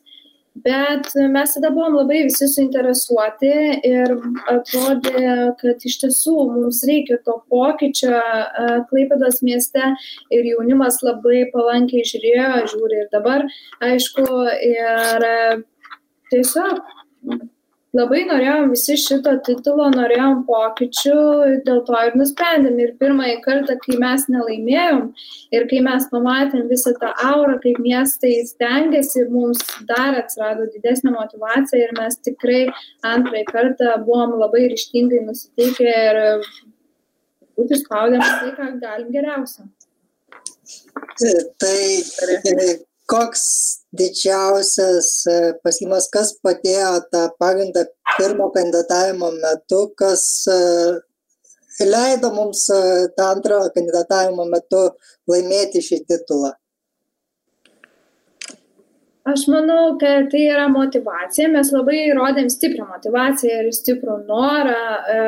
[0.64, 3.54] bet mes tada buvom labai visi suinteresuoti
[3.90, 4.14] ir
[4.52, 5.24] atrodė,
[5.60, 8.14] kad iš tiesų mums reikia to pokyčio
[8.92, 9.92] Klaipėdos mieste
[10.34, 13.46] ir jaunimas labai palankiai žiūrėjo, žiūri ir dabar,
[13.84, 14.30] aišku,
[14.72, 15.28] ir
[16.32, 16.80] tiesiog
[17.96, 21.16] labai norėjom visi šito titulo, norėjom pokyčių,
[21.68, 22.78] dėl to ir nusprendėm.
[22.84, 25.02] Ir pirmąjį kartą, kai mes nelaimėjom
[25.56, 31.88] ir kai mes pamatėm visą tą aurą, kaip miestai stengiasi, mums dar atsirado didesnė motivacija
[31.88, 32.64] ir mes tikrai
[33.14, 36.50] antrąjį kartą buvom labai ryštingai nusiteikę ir
[37.56, 39.70] būti spaudėm tai, ką galim geriausia.
[41.62, 43.46] Tai koks
[43.96, 50.60] didžiausias e, pasiūlymas, kas padėjo tą pagrindą pirmo kandidatavimo metu, kas e,
[51.86, 52.66] leido mums
[53.18, 54.86] tą antrą kandidatavimo metu
[55.32, 56.56] laimėti šį titulą?
[59.26, 61.48] Aš manau, kad tai yra motivacija.
[61.50, 64.84] Mes labai rodėm stiprią motivaciją ir stiprų norą
[65.16, 65.24] e,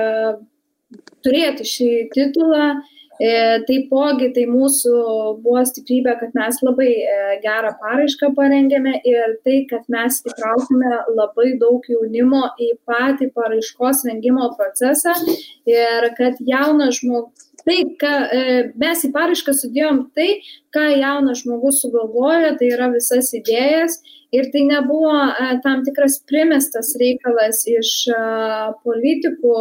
[1.25, 2.67] turėti šį titulą.
[2.77, 4.93] E, taipogi tai mūsų
[5.41, 11.55] buvo stiprybė, kad mes labai e, gerą paraišką parengėme ir tai, kad mes įtraukime labai
[11.57, 15.15] daug jaunimo į patį paraiškos rengimo procesą
[15.65, 18.43] ir kad jaunas žmogus tai, ką e,
[18.79, 20.29] mes į paraišką sudėjom tai,
[20.75, 23.99] ką jaunas žmogus sugalvojo, tai yra visas idėjas
[24.35, 28.17] ir tai nebuvo e, tam tikras primestas reikalas iš e,
[28.87, 29.53] politikų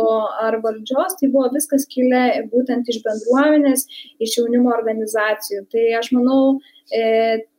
[0.46, 3.86] ar valdžios, tai buvo viskas kilę būtent iš bendruomenės,
[4.22, 5.66] iš jaunimo organizacijų.
[5.72, 6.58] Tai aš manau,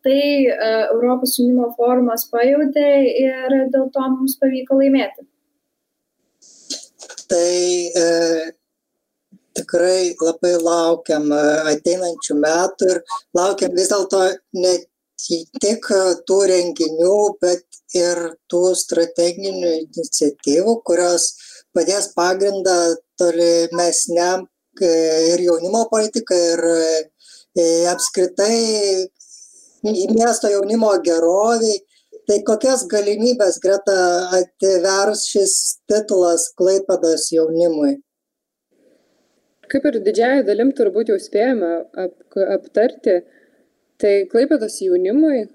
[0.08, 2.92] tai Europos jaunimo forumas pajutė
[3.24, 5.28] ir dėl to mums pavyko laimėti.
[7.28, 8.52] Tai e,
[9.58, 11.42] tikrai labai laukiam e,
[11.74, 13.02] ateinančių metų ir
[13.36, 14.22] laukiam vis dėlto
[14.62, 14.74] ne
[15.18, 15.90] tik
[16.30, 17.66] tų renginių, bet
[17.98, 21.32] ir tų strateginių iniciatyvų, kurios
[21.76, 22.78] padės pagrindą
[23.18, 24.46] tolimesniam
[24.82, 24.92] e,
[25.34, 26.66] ir jaunimo politikai, ir
[27.58, 29.08] e, apskritai
[29.84, 31.84] miesto jaunimo geroviai.
[32.28, 33.94] Tai kokias galimybės greta
[34.36, 35.54] atvers šis
[35.88, 37.94] titulas Klaipados jaunimui?
[39.72, 41.70] Kaip ir didžiąją dalim turbūt jau spėjome
[42.04, 42.18] ap,
[42.58, 43.22] aptarti,
[44.02, 45.48] tai Klaipėdos jaunimui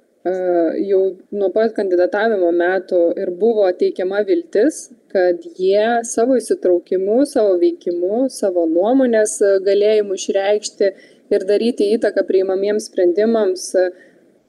[0.87, 1.01] jau
[1.35, 8.69] nuo pat kandidatavimo metų ir buvo teikiama viltis, kad jie savo įsitraukimu, savo veikimu, savo
[8.71, 10.93] nuomonės galėjimu išreikšti
[11.33, 13.67] ir daryti įtaką priimamiems sprendimams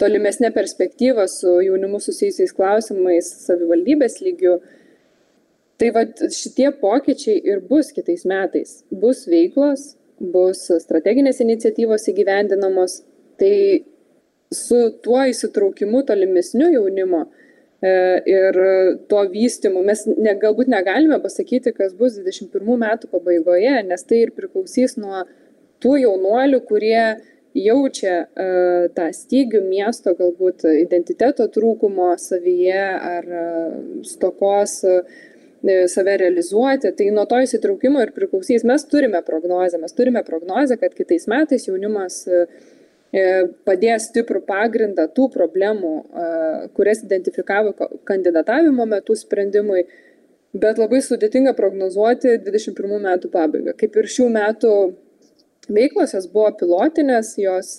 [0.02, 4.60] tolimesnė perspektyva su jaunimu susijusiais klausimais savivaldybės lygių
[5.82, 8.84] tai vat šitie pokyčiai ir bus kitais metais.
[8.92, 13.02] Bus veiklos bus strateginės iniciatyvos įgyvendinamos
[13.44, 13.56] tai
[14.54, 17.26] su tuo įsitraukimu tolimesniu jaunimo
[17.84, 17.92] e,
[18.30, 18.60] ir
[19.12, 24.34] tuo vystimu mes ne, galbūt negalime pasakyti, kas bus 21 metų pabaigoje, nes tai ir
[24.38, 25.26] priklausys nuo
[25.84, 27.04] tų jaunuolių, kurie
[27.54, 33.76] jaučia uh, tą stygių miesto galbūt identiteto trūkumo savyje ar uh,
[34.10, 35.04] stokos uh,
[35.88, 38.66] save realizuoti, tai nuo to įsitraukimo ir priklausys.
[38.68, 42.46] Mes turime prognozę, mes turime prognozę, kad kitais metais jaunimas e,
[43.68, 45.92] padės stiprų pagrindą tų problemų,
[46.74, 47.76] kurias identifikavo
[48.10, 49.84] kandidatavimo metu sprendimui,
[50.54, 53.76] bet labai sudėtinga prognozuoti 21 metų pabaigą.
[53.78, 54.74] Kaip ir šių metų
[55.70, 57.78] veiklos, jos buvo pilotinės, jos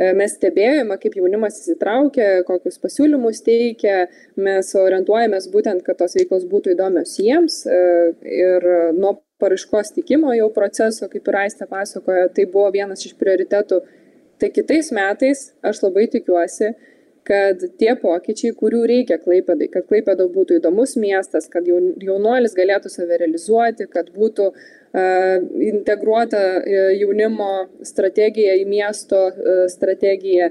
[0.00, 4.06] E, mes stebėjome, kaip jaunimas įsitraukia, kokius pasiūlymus teikia,
[4.40, 7.80] mes orientuojamės būtent, kad tos veiklos būtų įdomios jiems e,
[8.24, 13.82] ir nuo paraiškos tikimo jau proceso, kaip ir Aistė pasakojo, tai buvo vienas iš prioritetų.
[14.40, 16.70] Tai kitais metais aš labai tikiuosi,
[17.28, 23.18] kad tie pokyčiai, kurių reikia Klaipėdai, kad Klaipėda būtų įdomus miestas, kad jaunuolis galėtų save
[23.20, 27.50] realizuoti, kad būtų uh, integruota e, jaunimo
[27.86, 30.50] strategija į miesto uh, strategiją,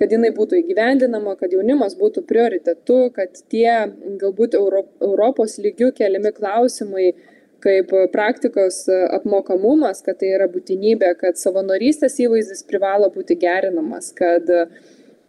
[0.00, 3.72] kad jinai būtų įgyvendinama, kad jaunimas būtų prioritetu, kad tie
[4.20, 7.10] galbūt Euro, Europos lygių keliami klausimai,
[7.60, 8.84] kaip praktikos
[9.16, 14.48] apmokamumas, kad tai yra būtinybė, kad savanorystės įvaizdis privalo būti gerinamas, kad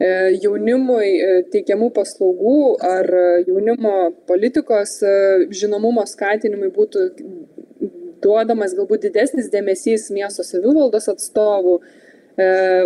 [0.02, 0.08] E,
[0.42, 3.08] jaunimui e, teikiamų paslaugų ar
[3.46, 3.92] jaunimo
[4.30, 5.12] politikos e,
[5.54, 7.04] žinomumo skatinimui būtų
[8.24, 11.80] duodamas galbūt didesnis dėmesys miesto savivaldos atstovų,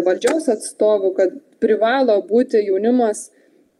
[0.05, 3.25] valdžios atstovų, kad privalo būti jaunimas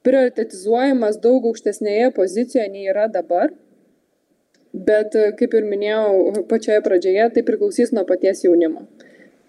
[0.05, 3.55] prioritetizuojamas daug aukštesnėje pozicijoje nei yra dabar.
[4.75, 8.87] Bet, kaip ir minėjau pačioje pradžioje, tai priklausys nuo paties jaunimo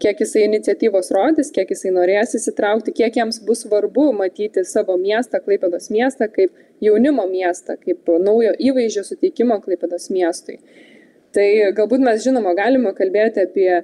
[0.03, 5.41] kiek jisai iniciatyvos rodys, kiek jisai norės įsitraukti, kiek jiems bus svarbu matyti savo miestą,
[5.45, 6.53] Klaipėdos miestą, kaip
[6.85, 10.59] jaunimo miestą, kaip naujo įvaizdžio suteikimo Klaipėdos miestui.
[11.37, 13.83] Tai galbūt mes žinoma galime kalbėti apie e,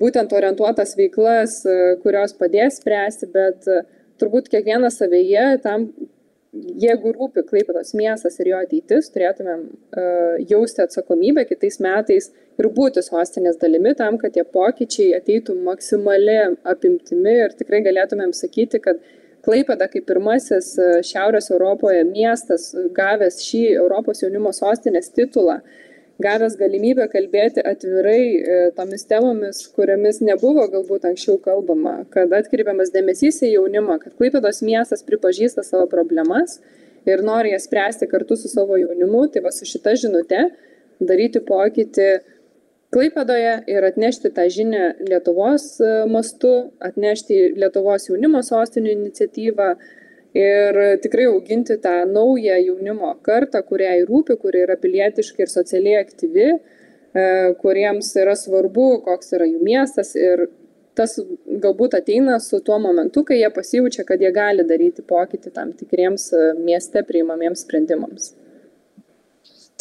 [0.00, 3.82] būtent orientuotas veiklas, e, kurios padės spręsti, bet e,
[4.22, 5.90] turbūt kiekvienas savyje tam
[6.52, 13.02] jeigu rūpi Klaipėdos miestas ir jo ateitis, turėtumėm uh, jausti atsakomybę kitais metais ir būti
[13.04, 17.36] sostinės dalimi tam, kad tie pokyčiai ateitų maksimali apimtimi.
[17.46, 19.02] Ir tikrai galėtumėm sakyti, kad
[19.40, 25.78] Klaipėda kaip pirmasis e, Šiaurės Europoje miestas gavęs šį Europos jaunimo sostinės titulą uh,
[26.22, 33.42] gavęs galimybę kalbėti atvirai e, tomis temomis, kuriamis nebuvo galbūt anksčiau kalbama, kad atkreipiamas dėmesys
[33.46, 36.58] į jaunimą, kad Klaipėdos miestas pripažįsta savo problemas
[37.08, 40.44] ir nori jas spręsti kartu su savo jaunimu, tai va su šita žinute
[41.00, 42.10] daryti pokytį
[42.90, 49.68] Klaipėdoje ir atnešti tą žinią Lietuvos e, mastu, atnešti Lietuvos jaunimo sostinių iniciatyvą
[50.36, 56.48] ir tikrai auginti tą naują jaunimo kartą, kuriai rūpi, kuri yra pilietiškai ir socialiai aktyvi,
[56.50, 57.24] e,
[57.62, 60.48] kuriems yra svarbu, koks yra jų miestas ir
[60.98, 61.16] tas
[61.62, 66.30] galbūt ateina su tuo momentu, kai jie pasijaučia, kad jie gali daryti pokytį tam tikriems
[66.34, 68.32] e, mieste priimamiems sprendimams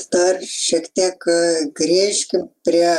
[0.08, 1.40] dar šiek tiek e,
[1.76, 2.94] grįžkim prie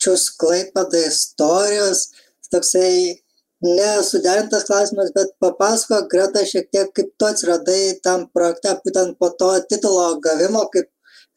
[0.00, 2.08] čius Klaipada istorijos.
[2.50, 3.20] Toksai
[3.64, 9.50] nesuderintas klausimas, bet papasako, Greta, šiek tiek kaip tu atsiradai tam projekte, būtent po to
[9.68, 10.88] titulo gavimo, kaip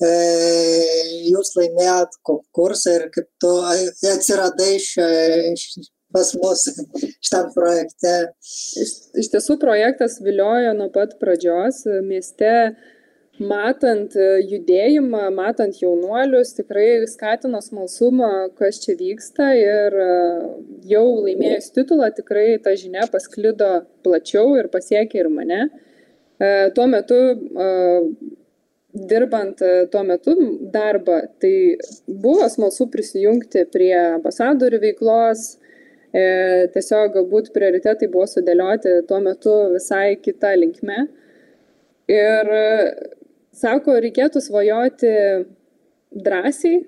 [0.03, 0.13] e,
[1.31, 3.51] jūs laimėjot konkursą ir kaip tu
[4.13, 5.09] atsiradai šia,
[6.13, 6.67] pas mus
[7.25, 8.15] šitam projekte.
[8.85, 8.91] Iš,
[9.23, 11.83] iš tiesų projektas viliojo nuo pat pradžios.
[12.05, 12.53] Mieste
[13.41, 20.11] matant e, judėjimą, matant jaunuolius, tikrai skatino smalsumą, kas čia vyksta ir e,
[20.85, 25.65] jau laimėjus titulą tikrai ta žinia pasklido plačiau ir pasiekė ir mane.
[26.37, 27.17] E, tuo metu,
[28.93, 30.35] dirbant tuo metu
[30.69, 35.55] darbą, tai buvo smalsu prisijungti prie ambasadorių veiklos,
[36.13, 41.07] tiesiog galbūt prioritetai buvo sudėlioti tuo metu visai kita linkme.
[42.11, 42.51] Ir
[43.53, 45.13] Sako, reikėtų svajoti
[46.25, 46.83] drąsiai,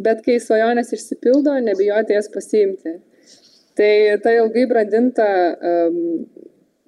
[0.00, 2.96] bet kai svajonės išsipildo, nebijoti jas pasiimti.
[3.76, 3.92] Tai
[4.24, 5.98] ta ilgai brandinta um,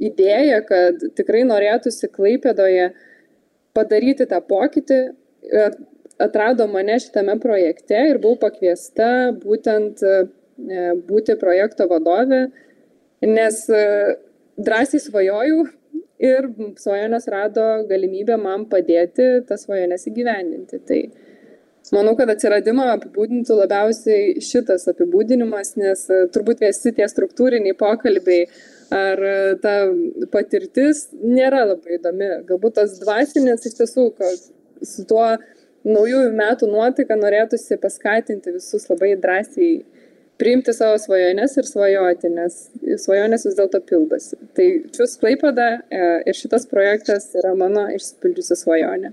[0.03, 2.91] idėja, kad tikrai norėtųsi Klaipėdoje
[3.77, 5.01] padaryti tą pokytį,
[6.23, 9.09] atrado mane šitame projekte ir buvau pakviesta
[9.43, 10.19] būtent e,
[11.09, 12.45] būti projekto vadovė,
[13.27, 13.85] nes e,
[14.61, 15.65] drąsiai svajojau,
[16.23, 20.81] ir svajonės rado galimybę man padėti tas svajonės įgyvendinti.
[20.89, 21.01] Tai
[21.93, 28.47] manau, kad atsiradimą apibūdintų labiausiai šitas apibūdinimas, nes e, turbūt visi tie struktūriniai pokalbiai
[28.95, 29.75] ar e, ta
[30.33, 32.31] patirtis nėra labai įdomi.
[32.49, 34.47] Galbūt tas dvasinis iš tiesų, kad
[34.87, 35.27] su tuo
[35.83, 39.83] naujųjų metų nuotaika norėtųsi paskatinti visus labai drąsiai
[40.41, 42.57] priimti savo svajones ir svajoti, nes
[43.05, 44.39] svajonės vis dėlto pildosi.
[44.57, 49.13] Tai Čius Klaipada e, ir šitas projektas yra mano išsipildžiusi svajonė.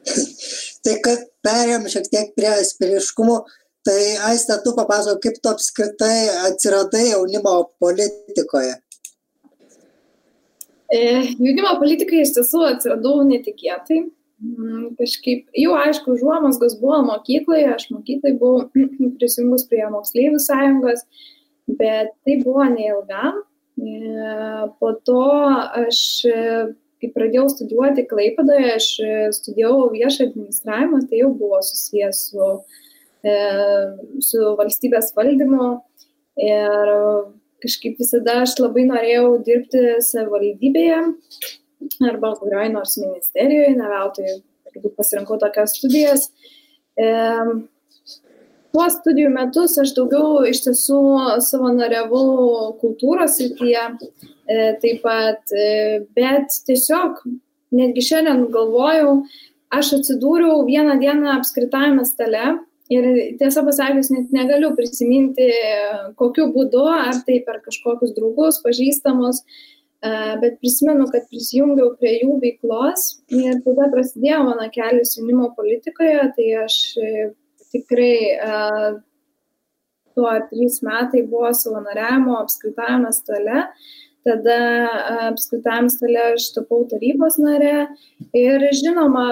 [0.86, 3.40] tai kad perėm šiek tiek prie asmeniškumo,
[3.86, 8.74] tai Aiste, tu papasako, kaip tu apskritai atsiradai jaunimo politikoje.
[10.86, 11.00] E,
[11.42, 14.04] jaunimo politikai iš tiesų atsiradau netikėtai.
[14.36, 18.66] Mm, kažkaip jau aišku, užuomasgos buvo mokykloje, aš mokyklai buvau
[19.18, 21.06] prisijungus prie moksleivių sąjungos,
[21.80, 23.40] bet tai buvo neilgam.
[23.80, 23.94] E,
[24.80, 25.22] po to
[25.80, 26.02] aš,
[27.00, 28.90] kai pradėjau studijuoti Klaipadoje, aš
[29.38, 32.52] studijavau viešą administravimą, tai jau buvo susijęs su,
[33.24, 33.36] e,
[34.24, 35.74] su valstybės valdymu.
[36.44, 36.96] Ir
[37.64, 41.06] kažkaip visada aš labai norėjau dirbti savivaldybėje
[42.10, 44.36] arba kurioj nors ministerijoje, ne veltui
[44.76, 46.28] turbūt pasirinkau tokias studijas.
[46.96, 47.08] E,
[48.76, 51.00] tuos studijų metus aš daugiau iš tiesų
[51.46, 53.88] savanoriavau kultūros srityje,
[54.46, 57.22] e, taip pat, e, bet tiesiog
[57.76, 59.20] netgi šiandien galvojau,
[59.74, 62.56] aš atsidūriau vieną dieną apskritajame stale
[62.92, 63.06] ir
[63.40, 65.48] tiesą pasakius net negaliu prisiminti,
[66.20, 69.42] kokiu būdu, ar tai per kažkokius draugus, pažįstamus,
[70.40, 76.48] bet prisimenu, kad prisijungiau prie jų veiklos ir tada prasidėjo mano kelias jaunimo politikoje, tai
[76.62, 77.28] aš e,
[77.72, 78.16] tikrai
[80.16, 83.64] tuo trys metai buvo savanoriavimo apskritavimo stale,
[84.24, 84.60] tada
[85.30, 87.88] apskritavimo stale aš tapau tarybos nare
[88.36, 89.26] ir žinoma,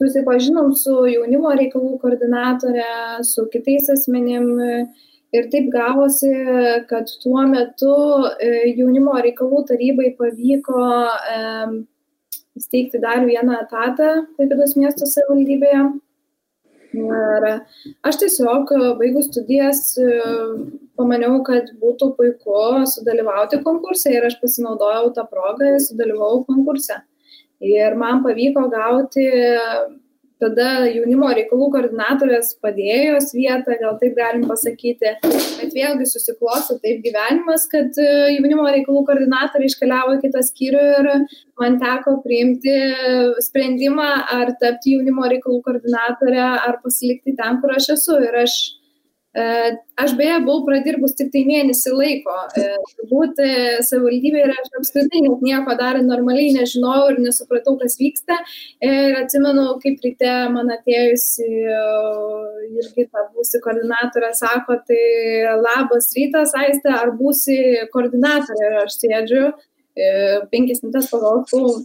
[0.00, 2.90] susipažinom su jaunimo reikalų koordinatorė,
[3.26, 4.46] su kitais asmenim
[5.30, 6.30] Ir taip gavosi,
[6.90, 7.94] kad tuo metu
[8.42, 10.80] e, jaunimo reikalų tarybai pavyko
[12.58, 15.84] įsteigti dar vieną etatą Klaipėdos miesto savivaldybėje.
[16.98, 17.46] Ir
[18.02, 20.08] aš tiesiog baigus studijas e,
[20.98, 26.98] pamaniau, kad būtų puiku sudalyvauti konkurse ir aš pasinaudojau tą progą ir sudalyvau konkurse.
[27.62, 29.28] Ir man pavyko gauti
[30.40, 37.68] tada jaunimo reikalų koordinatorės padėjos vietą, gal taip galim pasakyti, bet vėlgi susiklosi taip gyvenimas,
[37.70, 41.10] kad e, jaunimo reikalų koordinatorė iškeliavo į kitą skyrių ir
[41.60, 42.76] man teko priimti
[43.46, 44.10] sprendimą,
[44.40, 48.20] ar tapti jaunimo reikalų koordinatorė, ar pasilikti ten, kur aš esu.
[48.24, 48.79] Ir aš E,
[49.34, 52.34] aš beje buvau pradirbus tik tai mėnesį laiko.
[52.58, 52.64] E,
[52.98, 53.38] turbūt
[53.86, 58.40] savivaldybė ir aš apskritai net nieko dar normaliai nežinojau ir nesupratau, kas vyksta.
[58.82, 61.48] Ir atsimenu, kaip ryte man atėjusi
[62.80, 65.02] irgi ta būsi koordinatorė sako, tai
[65.60, 68.66] labas rytas, Aiste, ar būsi koordinatorė?
[68.66, 69.44] Ir aš sėdžiu,
[70.50, 71.76] penkias minutės pagalvojau,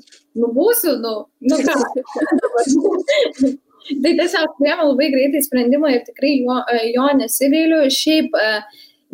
[0.42, 1.14] nu būsiu, nu,
[1.46, 3.56] nu ką.
[3.86, 6.58] Tai tiesiog priėmė labai greitai sprendimą ir tikrai jo,
[6.90, 7.84] jo nesigailiu.
[7.94, 8.54] Šiaip, e,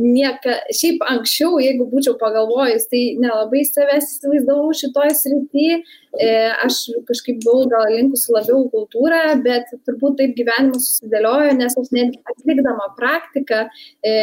[0.01, 5.82] nieka, šiaip anksčiau, jeigu būčiau pagalvojus, tai nelabai savęs įsivaizdavau šitoj srity.
[6.15, 6.30] E,
[6.63, 6.78] aš
[7.09, 12.88] kažkaip buvau gal linkusi labiau kultūrą, bet turbūt taip gyvenimas susidėliojo, nes aš net atlikdama
[12.99, 14.13] praktiką e,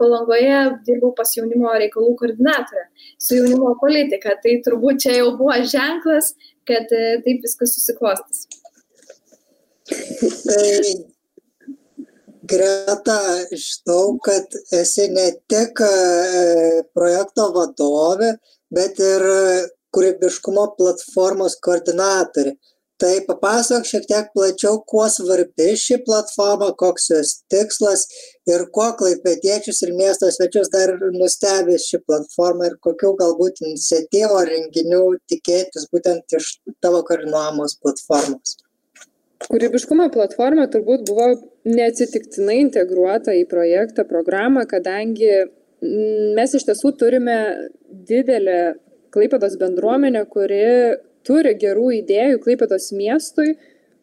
[0.00, 2.88] palangoje dirbau pas jaunimo reikalų koordinatorę
[3.22, 4.34] su jaunimo politika.
[4.42, 6.34] Tai turbūt čia jau buvo ženklas,
[6.66, 8.51] kad taip viskas susiklostys.
[9.88, 10.68] Tai
[12.52, 13.18] Greta,
[13.54, 15.92] žinau, kad esi ne tik e,
[16.94, 18.32] projekto vadovė,
[18.74, 19.24] bet ir
[19.94, 22.56] kūrybiškumo platformos koordinatorė.
[23.02, 28.04] Tai papasakok šiek tiek plačiau, kuo svarbi ši platforma, koks jos tikslas
[28.50, 35.02] ir kuo klaipėtiečius ir miesto svečius dar nustebės ši platforma ir kokių galbūt iniciatyvo renginių
[35.32, 36.52] tikėtis būtent iš
[36.84, 38.54] tavo koordinuojamos platformos.
[39.50, 41.28] Kūrybiškumo platforma turbūt buvo
[41.68, 47.38] neatsitiktinai integruota į projektą programą, kadangi mm, mes iš tiesų turime
[47.90, 48.74] didelę
[49.12, 50.62] Klaipados bendruomenę, kuri
[51.26, 53.56] turi gerų idėjų Klaipados miestui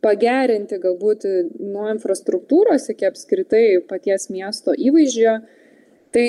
[0.05, 1.25] pagerinti galbūt
[1.59, 5.39] nuo infrastruktūros iki apskritai paties miesto įvaizdžio.
[6.09, 6.25] Tai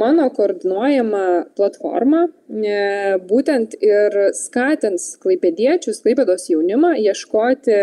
[0.00, 1.26] mano koordinuojama
[1.56, 2.74] platforma e,
[3.24, 7.78] būtent ir skatins klaipėdiečius, klaipėdos jaunimą ieškoti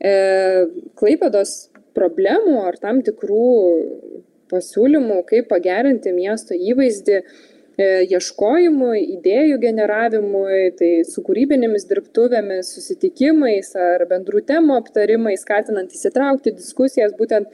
[0.00, 3.48] Klaipados problemų ar tam tikrų
[4.50, 14.06] pasiūlymų, kaip pagerinti miesto įvaizdį, e, ieškojimui, idėjų generavimui, tai su kūrybinėmis dirbtuvėmis, susitikimais ar
[14.10, 17.50] bendrų temų aptarimais, skatinant įsitraukti diskusijas, būtent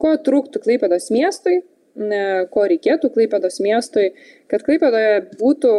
[0.00, 1.60] ko trūktų Klaipados miestui,
[2.54, 4.12] ko reikėtų Klaipados miestui,
[4.48, 5.72] kad Klaipadoje būtų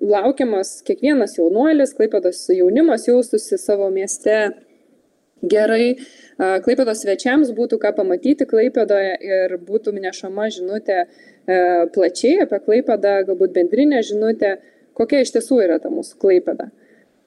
[0.00, 4.38] laukiamas kiekvienas jaunuolis, Klaipados jaunimas jaustųsi savo mieste
[5.42, 5.98] gerai.
[6.38, 11.06] Klaipėdos svečiams būtų ką pamatyti Klaipėdoje ir būtų nešama žinutė e,
[11.94, 14.58] plačiai apie Klaipėdą, galbūt bendrinė žinutė,
[14.98, 16.70] kokia iš tiesų yra ta mūsų Klaipėda.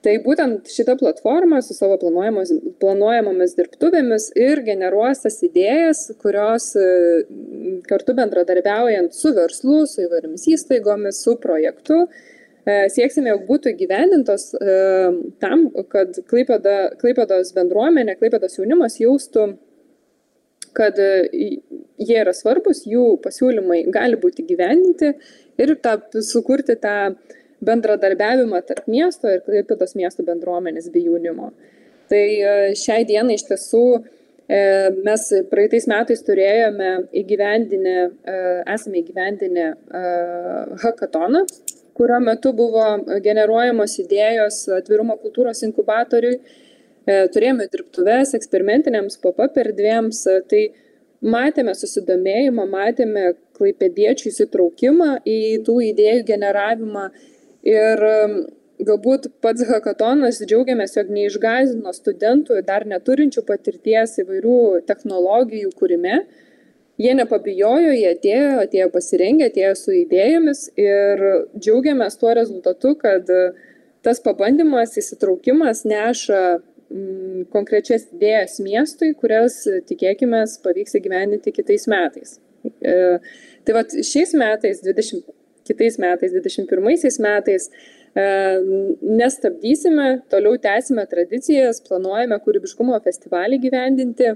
[0.02, 6.88] Tai būtent šita platforma su savo planuojamomis dirbtuvėmis ir generuos tas idėjas, kurios e,
[7.86, 14.76] kartu bendradarbiaujant su verslu, su įvairiomis įstaigomis, su projektu, E, sieksime, jog būtų gyvendintos e,
[15.42, 19.48] tam, kad Klaipėda, Klaipėdos bendruomenė, Klaipėdos jaunimas jaustų,
[20.78, 21.10] kad e,
[21.98, 25.14] jie yra svarbus, jų pasiūlymai gali būti gyvendinti
[25.62, 27.16] ir tą, sukurti tą
[27.66, 31.52] bendradarbiavimą tarp miesto ir Klaipėdos miesto bendruomenės bei jaunimo.
[32.12, 32.24] Tai
[32.76, 33.86] šiai dienai iš tiesų
[35.06, 36.90] mes praeitais metais turėjome
[37.22, 37.94] įgyvendinę,
[38.74, 39.68] esame įgyvendinę
[40.82, 41.46] hackatoną,
[41.98, 42.86] kurio metu buvo
[43.24, 46.38] generuojamos idėjos atvirumo kultūros inkubatoriui.
[47.10, 50.64] E, turėjome dirbtuves eksperimentiniams pop-up erdvėms, e, tai
[51.22, 57.08] matėme susidomėjimą, matėme klaipėdiečių įsitraukimą į tų idėjų generavimą
[57.70, 58.06] ir
[58.86, 66.24] galbūt pats hackatonas džiaugiamės, jog neišgazino studentų dar neturinčių patirties įvairių technologijų kūrime,
[67.02, 71.24] jie nepabijojo, jie atėjo, atėjo pasirengę, atėjo su idėjomis ir
[71.58, 73.30] džiaugiamės tuo rezultatu, kad
[74.06, 82.38] tas pabandymas, įsitraukimas neša mm, konkrečias idėjas miestui, kurias tikėkime pavyks įgyvendinti kitais metais.
[82.66, 82.96] E,
[83.66, 85.26] tai vad šiais metais, 20,
[85.68, 88.26] kitais metais, 21 metais e,
[89.22, 94.34] nestabdysime, toliau tęsime tradicijas, planuojame kūrybiškumo festivalį gyvendinti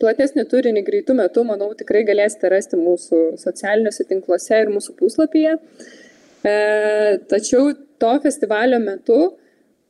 [0.00, 5.58] platesnį turinį greitų metų, manau, tikrai galėsite rasti mūsų socialiniuose tinkluose ir mūsų puslapyje.
[6.40, 6.54] E,
[7.30, 9.20] tačiau to festivalio metu,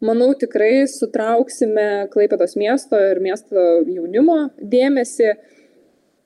[0.03, 5.31] manau, tikrai sutrauksime Klaipėdos miesto ir miesto jaunimo dėmesį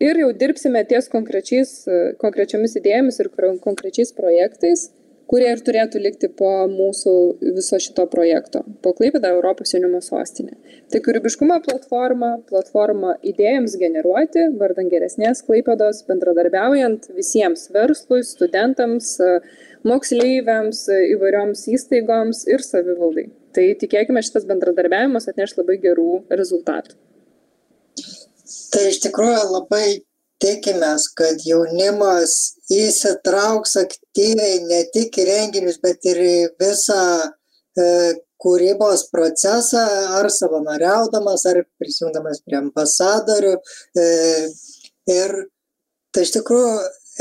[0.04, 3.32] ir jau dirbsime ties konkrečiomis idėjomis ir
[3.64, 4.88] konkrečiais projektais
[5.30, 7.14] kurie ir turėtų likti po mūsų
[7.56, 10.56] viso šito projekto, po Klaipėda Europos jaunimo sostinė.
[10.92, 19.14] Tai kūrybiškumo platforma, platforma idėjams generuoti, vardan geresnės Klaipėdos, bendradarbiaujant visiems verslui, studentams,
[19.88, 23.28] moksleiviams, įvairioms įstaigoms ir savivaldai.
[23.54, 26.96] Tai tikėkime, šitas bendradarbiavimas atneš labai gerų rezultatų.
[28.74, 29.84] Tai iš tikrųjų labai
[30.42, 32.34] tikimės, kad jaunimas
[32.72, 37.86] įsitrauks aktyviai ne tik į renginius, bet ir į visą e,
[38.44, 39.84] kūrybos procesą,
[40.18, 43.54] ar savanoriaudamas, ar prisijungdamas prie ambasadorių.
[43.96, 44.06] E,
[45.14, 45.36] ir
[46.14, 46.74] tai iš tikrųjų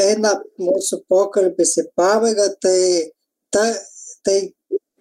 [0.03, 2.79] eina mūsų pokalbis į pabaigą, tai,
[3.53, 3.65] ta,
[4.25, 4.37] tai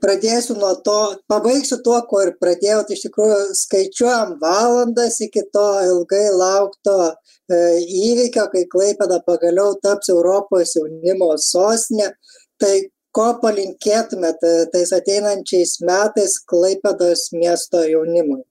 [0.03, 0.98] pradėsiu nuo to,
[1.30, 7.61] pabaigsiu tuo, kuo ir pradėjau, tai iš tikrųjų skaičiuojam valandas iki to ilgai laukto e,
[8.11, 12.11] įvykio, kai Klaipėda pagaliau taps Europos jaunimo sostinė.
[12.62, 12.74] Tai
[13.16, 18.42] ko palinkėtumėte tais ateinančiais metais Klaipėdos miesto jaunimui?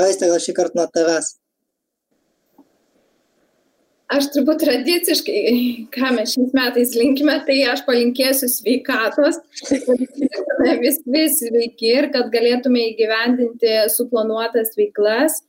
[0.00, 1.34] Aistė, gal šį kartą nuo tavęs.
[4.12, 5.36] Aš turbūt tradiciškai,
[5.94, 12.28] ką mes šiais metais linkime, tai aš palinkėsiu sveikatos, kad vis vis sveiki ir kad
[12.34, 15.40] galėtume įgyvendinti suplanuotas veiklas.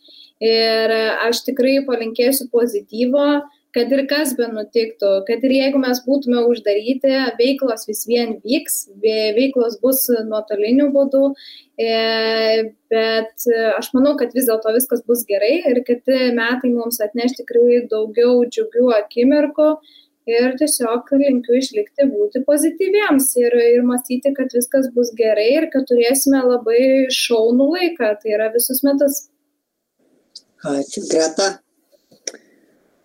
[0.44, 0.92] Ir
[1.24, 3.28] aš tikrai palinkėsiu pozityvo,
[3.74, 8.78] kad ir kas be nutiktų, kad ir jeigu mes būtume uždaryti, veiklos vis vien vyks,
[9.04, 11.24] veiklos bus nuotoliniu būdu,
[11.82, 11.90] e,
[12.94, 13.48] bet
[13.80, 18.46] aš manau, kad vis dėlto viskas bus gerai ir kiti metai mums atneš tikrai daugiau
[18.46, 19.74] džiugių akimirkų.
[20.24, 25.84] Ir tiesiog linkiu išlikti, būti pozityviems ir, ir mąstyti, kad viskas bus gerai ir kad
[25.90, 29.26] turėsime labai šaunų laiką, tai yra visus metus.
[30.64, 31.50] Ačiū, Greta.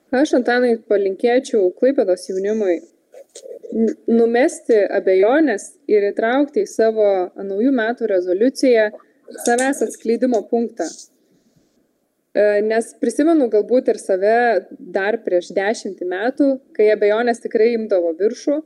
[0.08, 2.78] Aš, Antanai, palinkėčiau Klaipėdos jaunimui
[4.08, 8.86] numesti abejonės ir įtraukti į savo naujų metų rezoliuciją
[9.44, 10.86] savęs atskleidimo punktą.
[12.32, 14.38] E, nes prisimenu galbūt ir save
[14.80, 18.62] dar prieš dešimtį metų, kai abejonės tikrai imdavo viršų,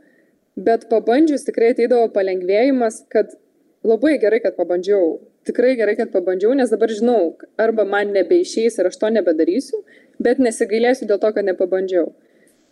[0.63, 3.35] bet pabandžius tikrai ateidavo palengvėjimas, kad
[3.83, 5.17] labai gerai, kad pabandžiau.
[5.47, 9.81] Tikrai gerai, kad pabandžiau, nes dabar žinau, arba man nebeišeis ir aš to nebedarysiu,
[10.23, 12.13] bet nesigailėsiu dėl to, kad nepabandžiau.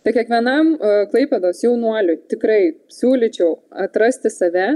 [0.01, 4.69] Tai kiekvienam uh, Klaipėdos jaunuoliui tikrai siūlyčiau atrasti save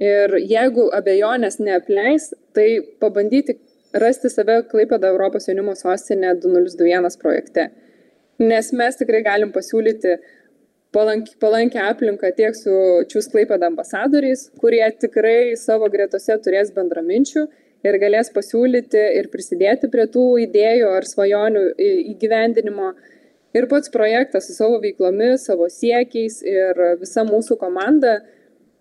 [0.00, 3.58] ir jeigu abejonės neapleis, tai pabandyti
[4.00, 7.68] rasti save Klaipėdo Europos jaunimo sostinė 2021 projekte.
[8.42, 10.41] Nes mes tikrai galim pasiūlyti palankę
[10.92, 12.72] palank, aplinką tiek su
[13.10, 17.46] Čiūs Klaipėda ambasadoriais, kurie tikrai savo gretose turės bendraminčių
[17.86, 21.64] ir galės pasiūlyti ir prisidėti prie tų idėjų ar svajonių
[22.12, 22.92] įgyvendinimo.
[23.52, 28.20] Ir pats projektas su savo veiklomis, savo siekiais ir visa mūsų komanda,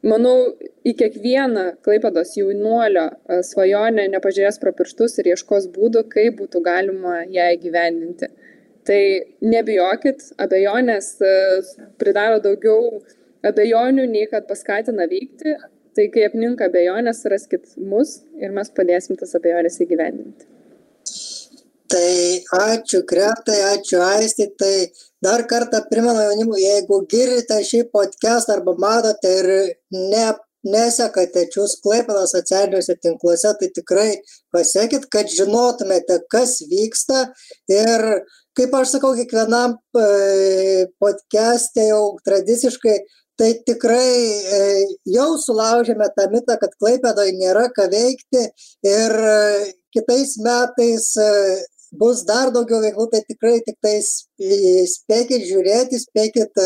[0.08, 0.54] manau,
[0.88, 7.20] į kiekvieną Klaipados jaunuolio e, svajonę nepažiūrės pro pirštus ir ieškos būdų, kaip būtų galima
[7.28, 8.32] ją įgyvendinti.
[8.88, 9.02] Tai
[9.46, 11.36] nebijokit, abejonės e,
[12.02, 13.04] pridaro daugiau
[13.46, 15.54] abejonių, nei kad paskatina veikti,
[15.92, 20.48] Tai kai apninka abejonės, raskit mus ir mes padėsim tas abejonės įgyvendinti.
[21.92, 22.12] Tai
[22.62, 24.48] ačiū Kretai, ačiū Aisti.
[24.56, 24.76] Tai
[25.28, 29.52] dar kartą primenu jaunimui, jeigu girdite šį podcast arba matote ir
[29.92, 30.30] ne,
[30.68, 34.10] nesekate čiūs klaipėdą socialiniuose tinkluose, tai tikrai
[34.54, 37.26] pasiekit, kad žinotumėte, kas vyksta.
[37.72, 38.06] Ir
[38.58, 42.98] kaip aš sakau, kiekvienam e, podcast'e jau tradiciškai
[43.40, 44.14] tai tikrai
[44.54, 44.64] e,
[45.16, 48.48] jau sulaužėme tą mitą, kad Klaipėdoje nėra ką veikti
[48.86, 51.08] ir e, kitais metais
[52.00, 56.62] bus dar daugiau veiklų, tai tikrai tik tai spėkit žiūrėti, spėkit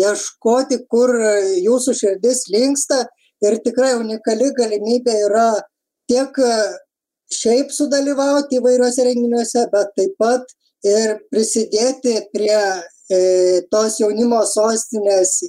[0.00, 1.12] ieškoti, kur
[1.60, 3.02] jūsų širdis linksta
[3.44, 5.48] ir tikrai unikali galimybė yra
[6.08, 6.38] tiek
[7.32, 10.56] šiaip sudalyvauti įvairiuose renginiuose, bet taip pat
[10.86, 12.60] ir prisidėti prie
[13.70, 15.40] tos jaunimo sostinės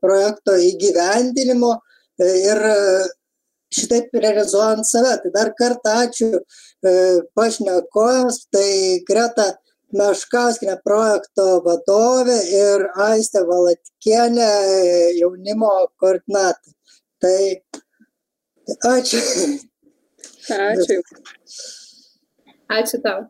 [0.00, 1.72] projekto įgyvendinimo
[2.20, 2.76] e, ir e,
[3.74, 5.14] šitaip realizuojant save.
[5.22, 6.92] Tai dar kartą ačiū e,
[7.38, 9.52] pašnekovams, tai Greta
[9.98, 14.48] Meškauskinė projekto vadovė ir Aistė Valatkienė
[15.16, 16.74] jaunimo koordinatorė.
[17.20, 17.44] Tai
[18.92, 19.20] ačiū.
[20.56, 20.98] Ačiū.
[22.78, 23.20] Ačiū tau.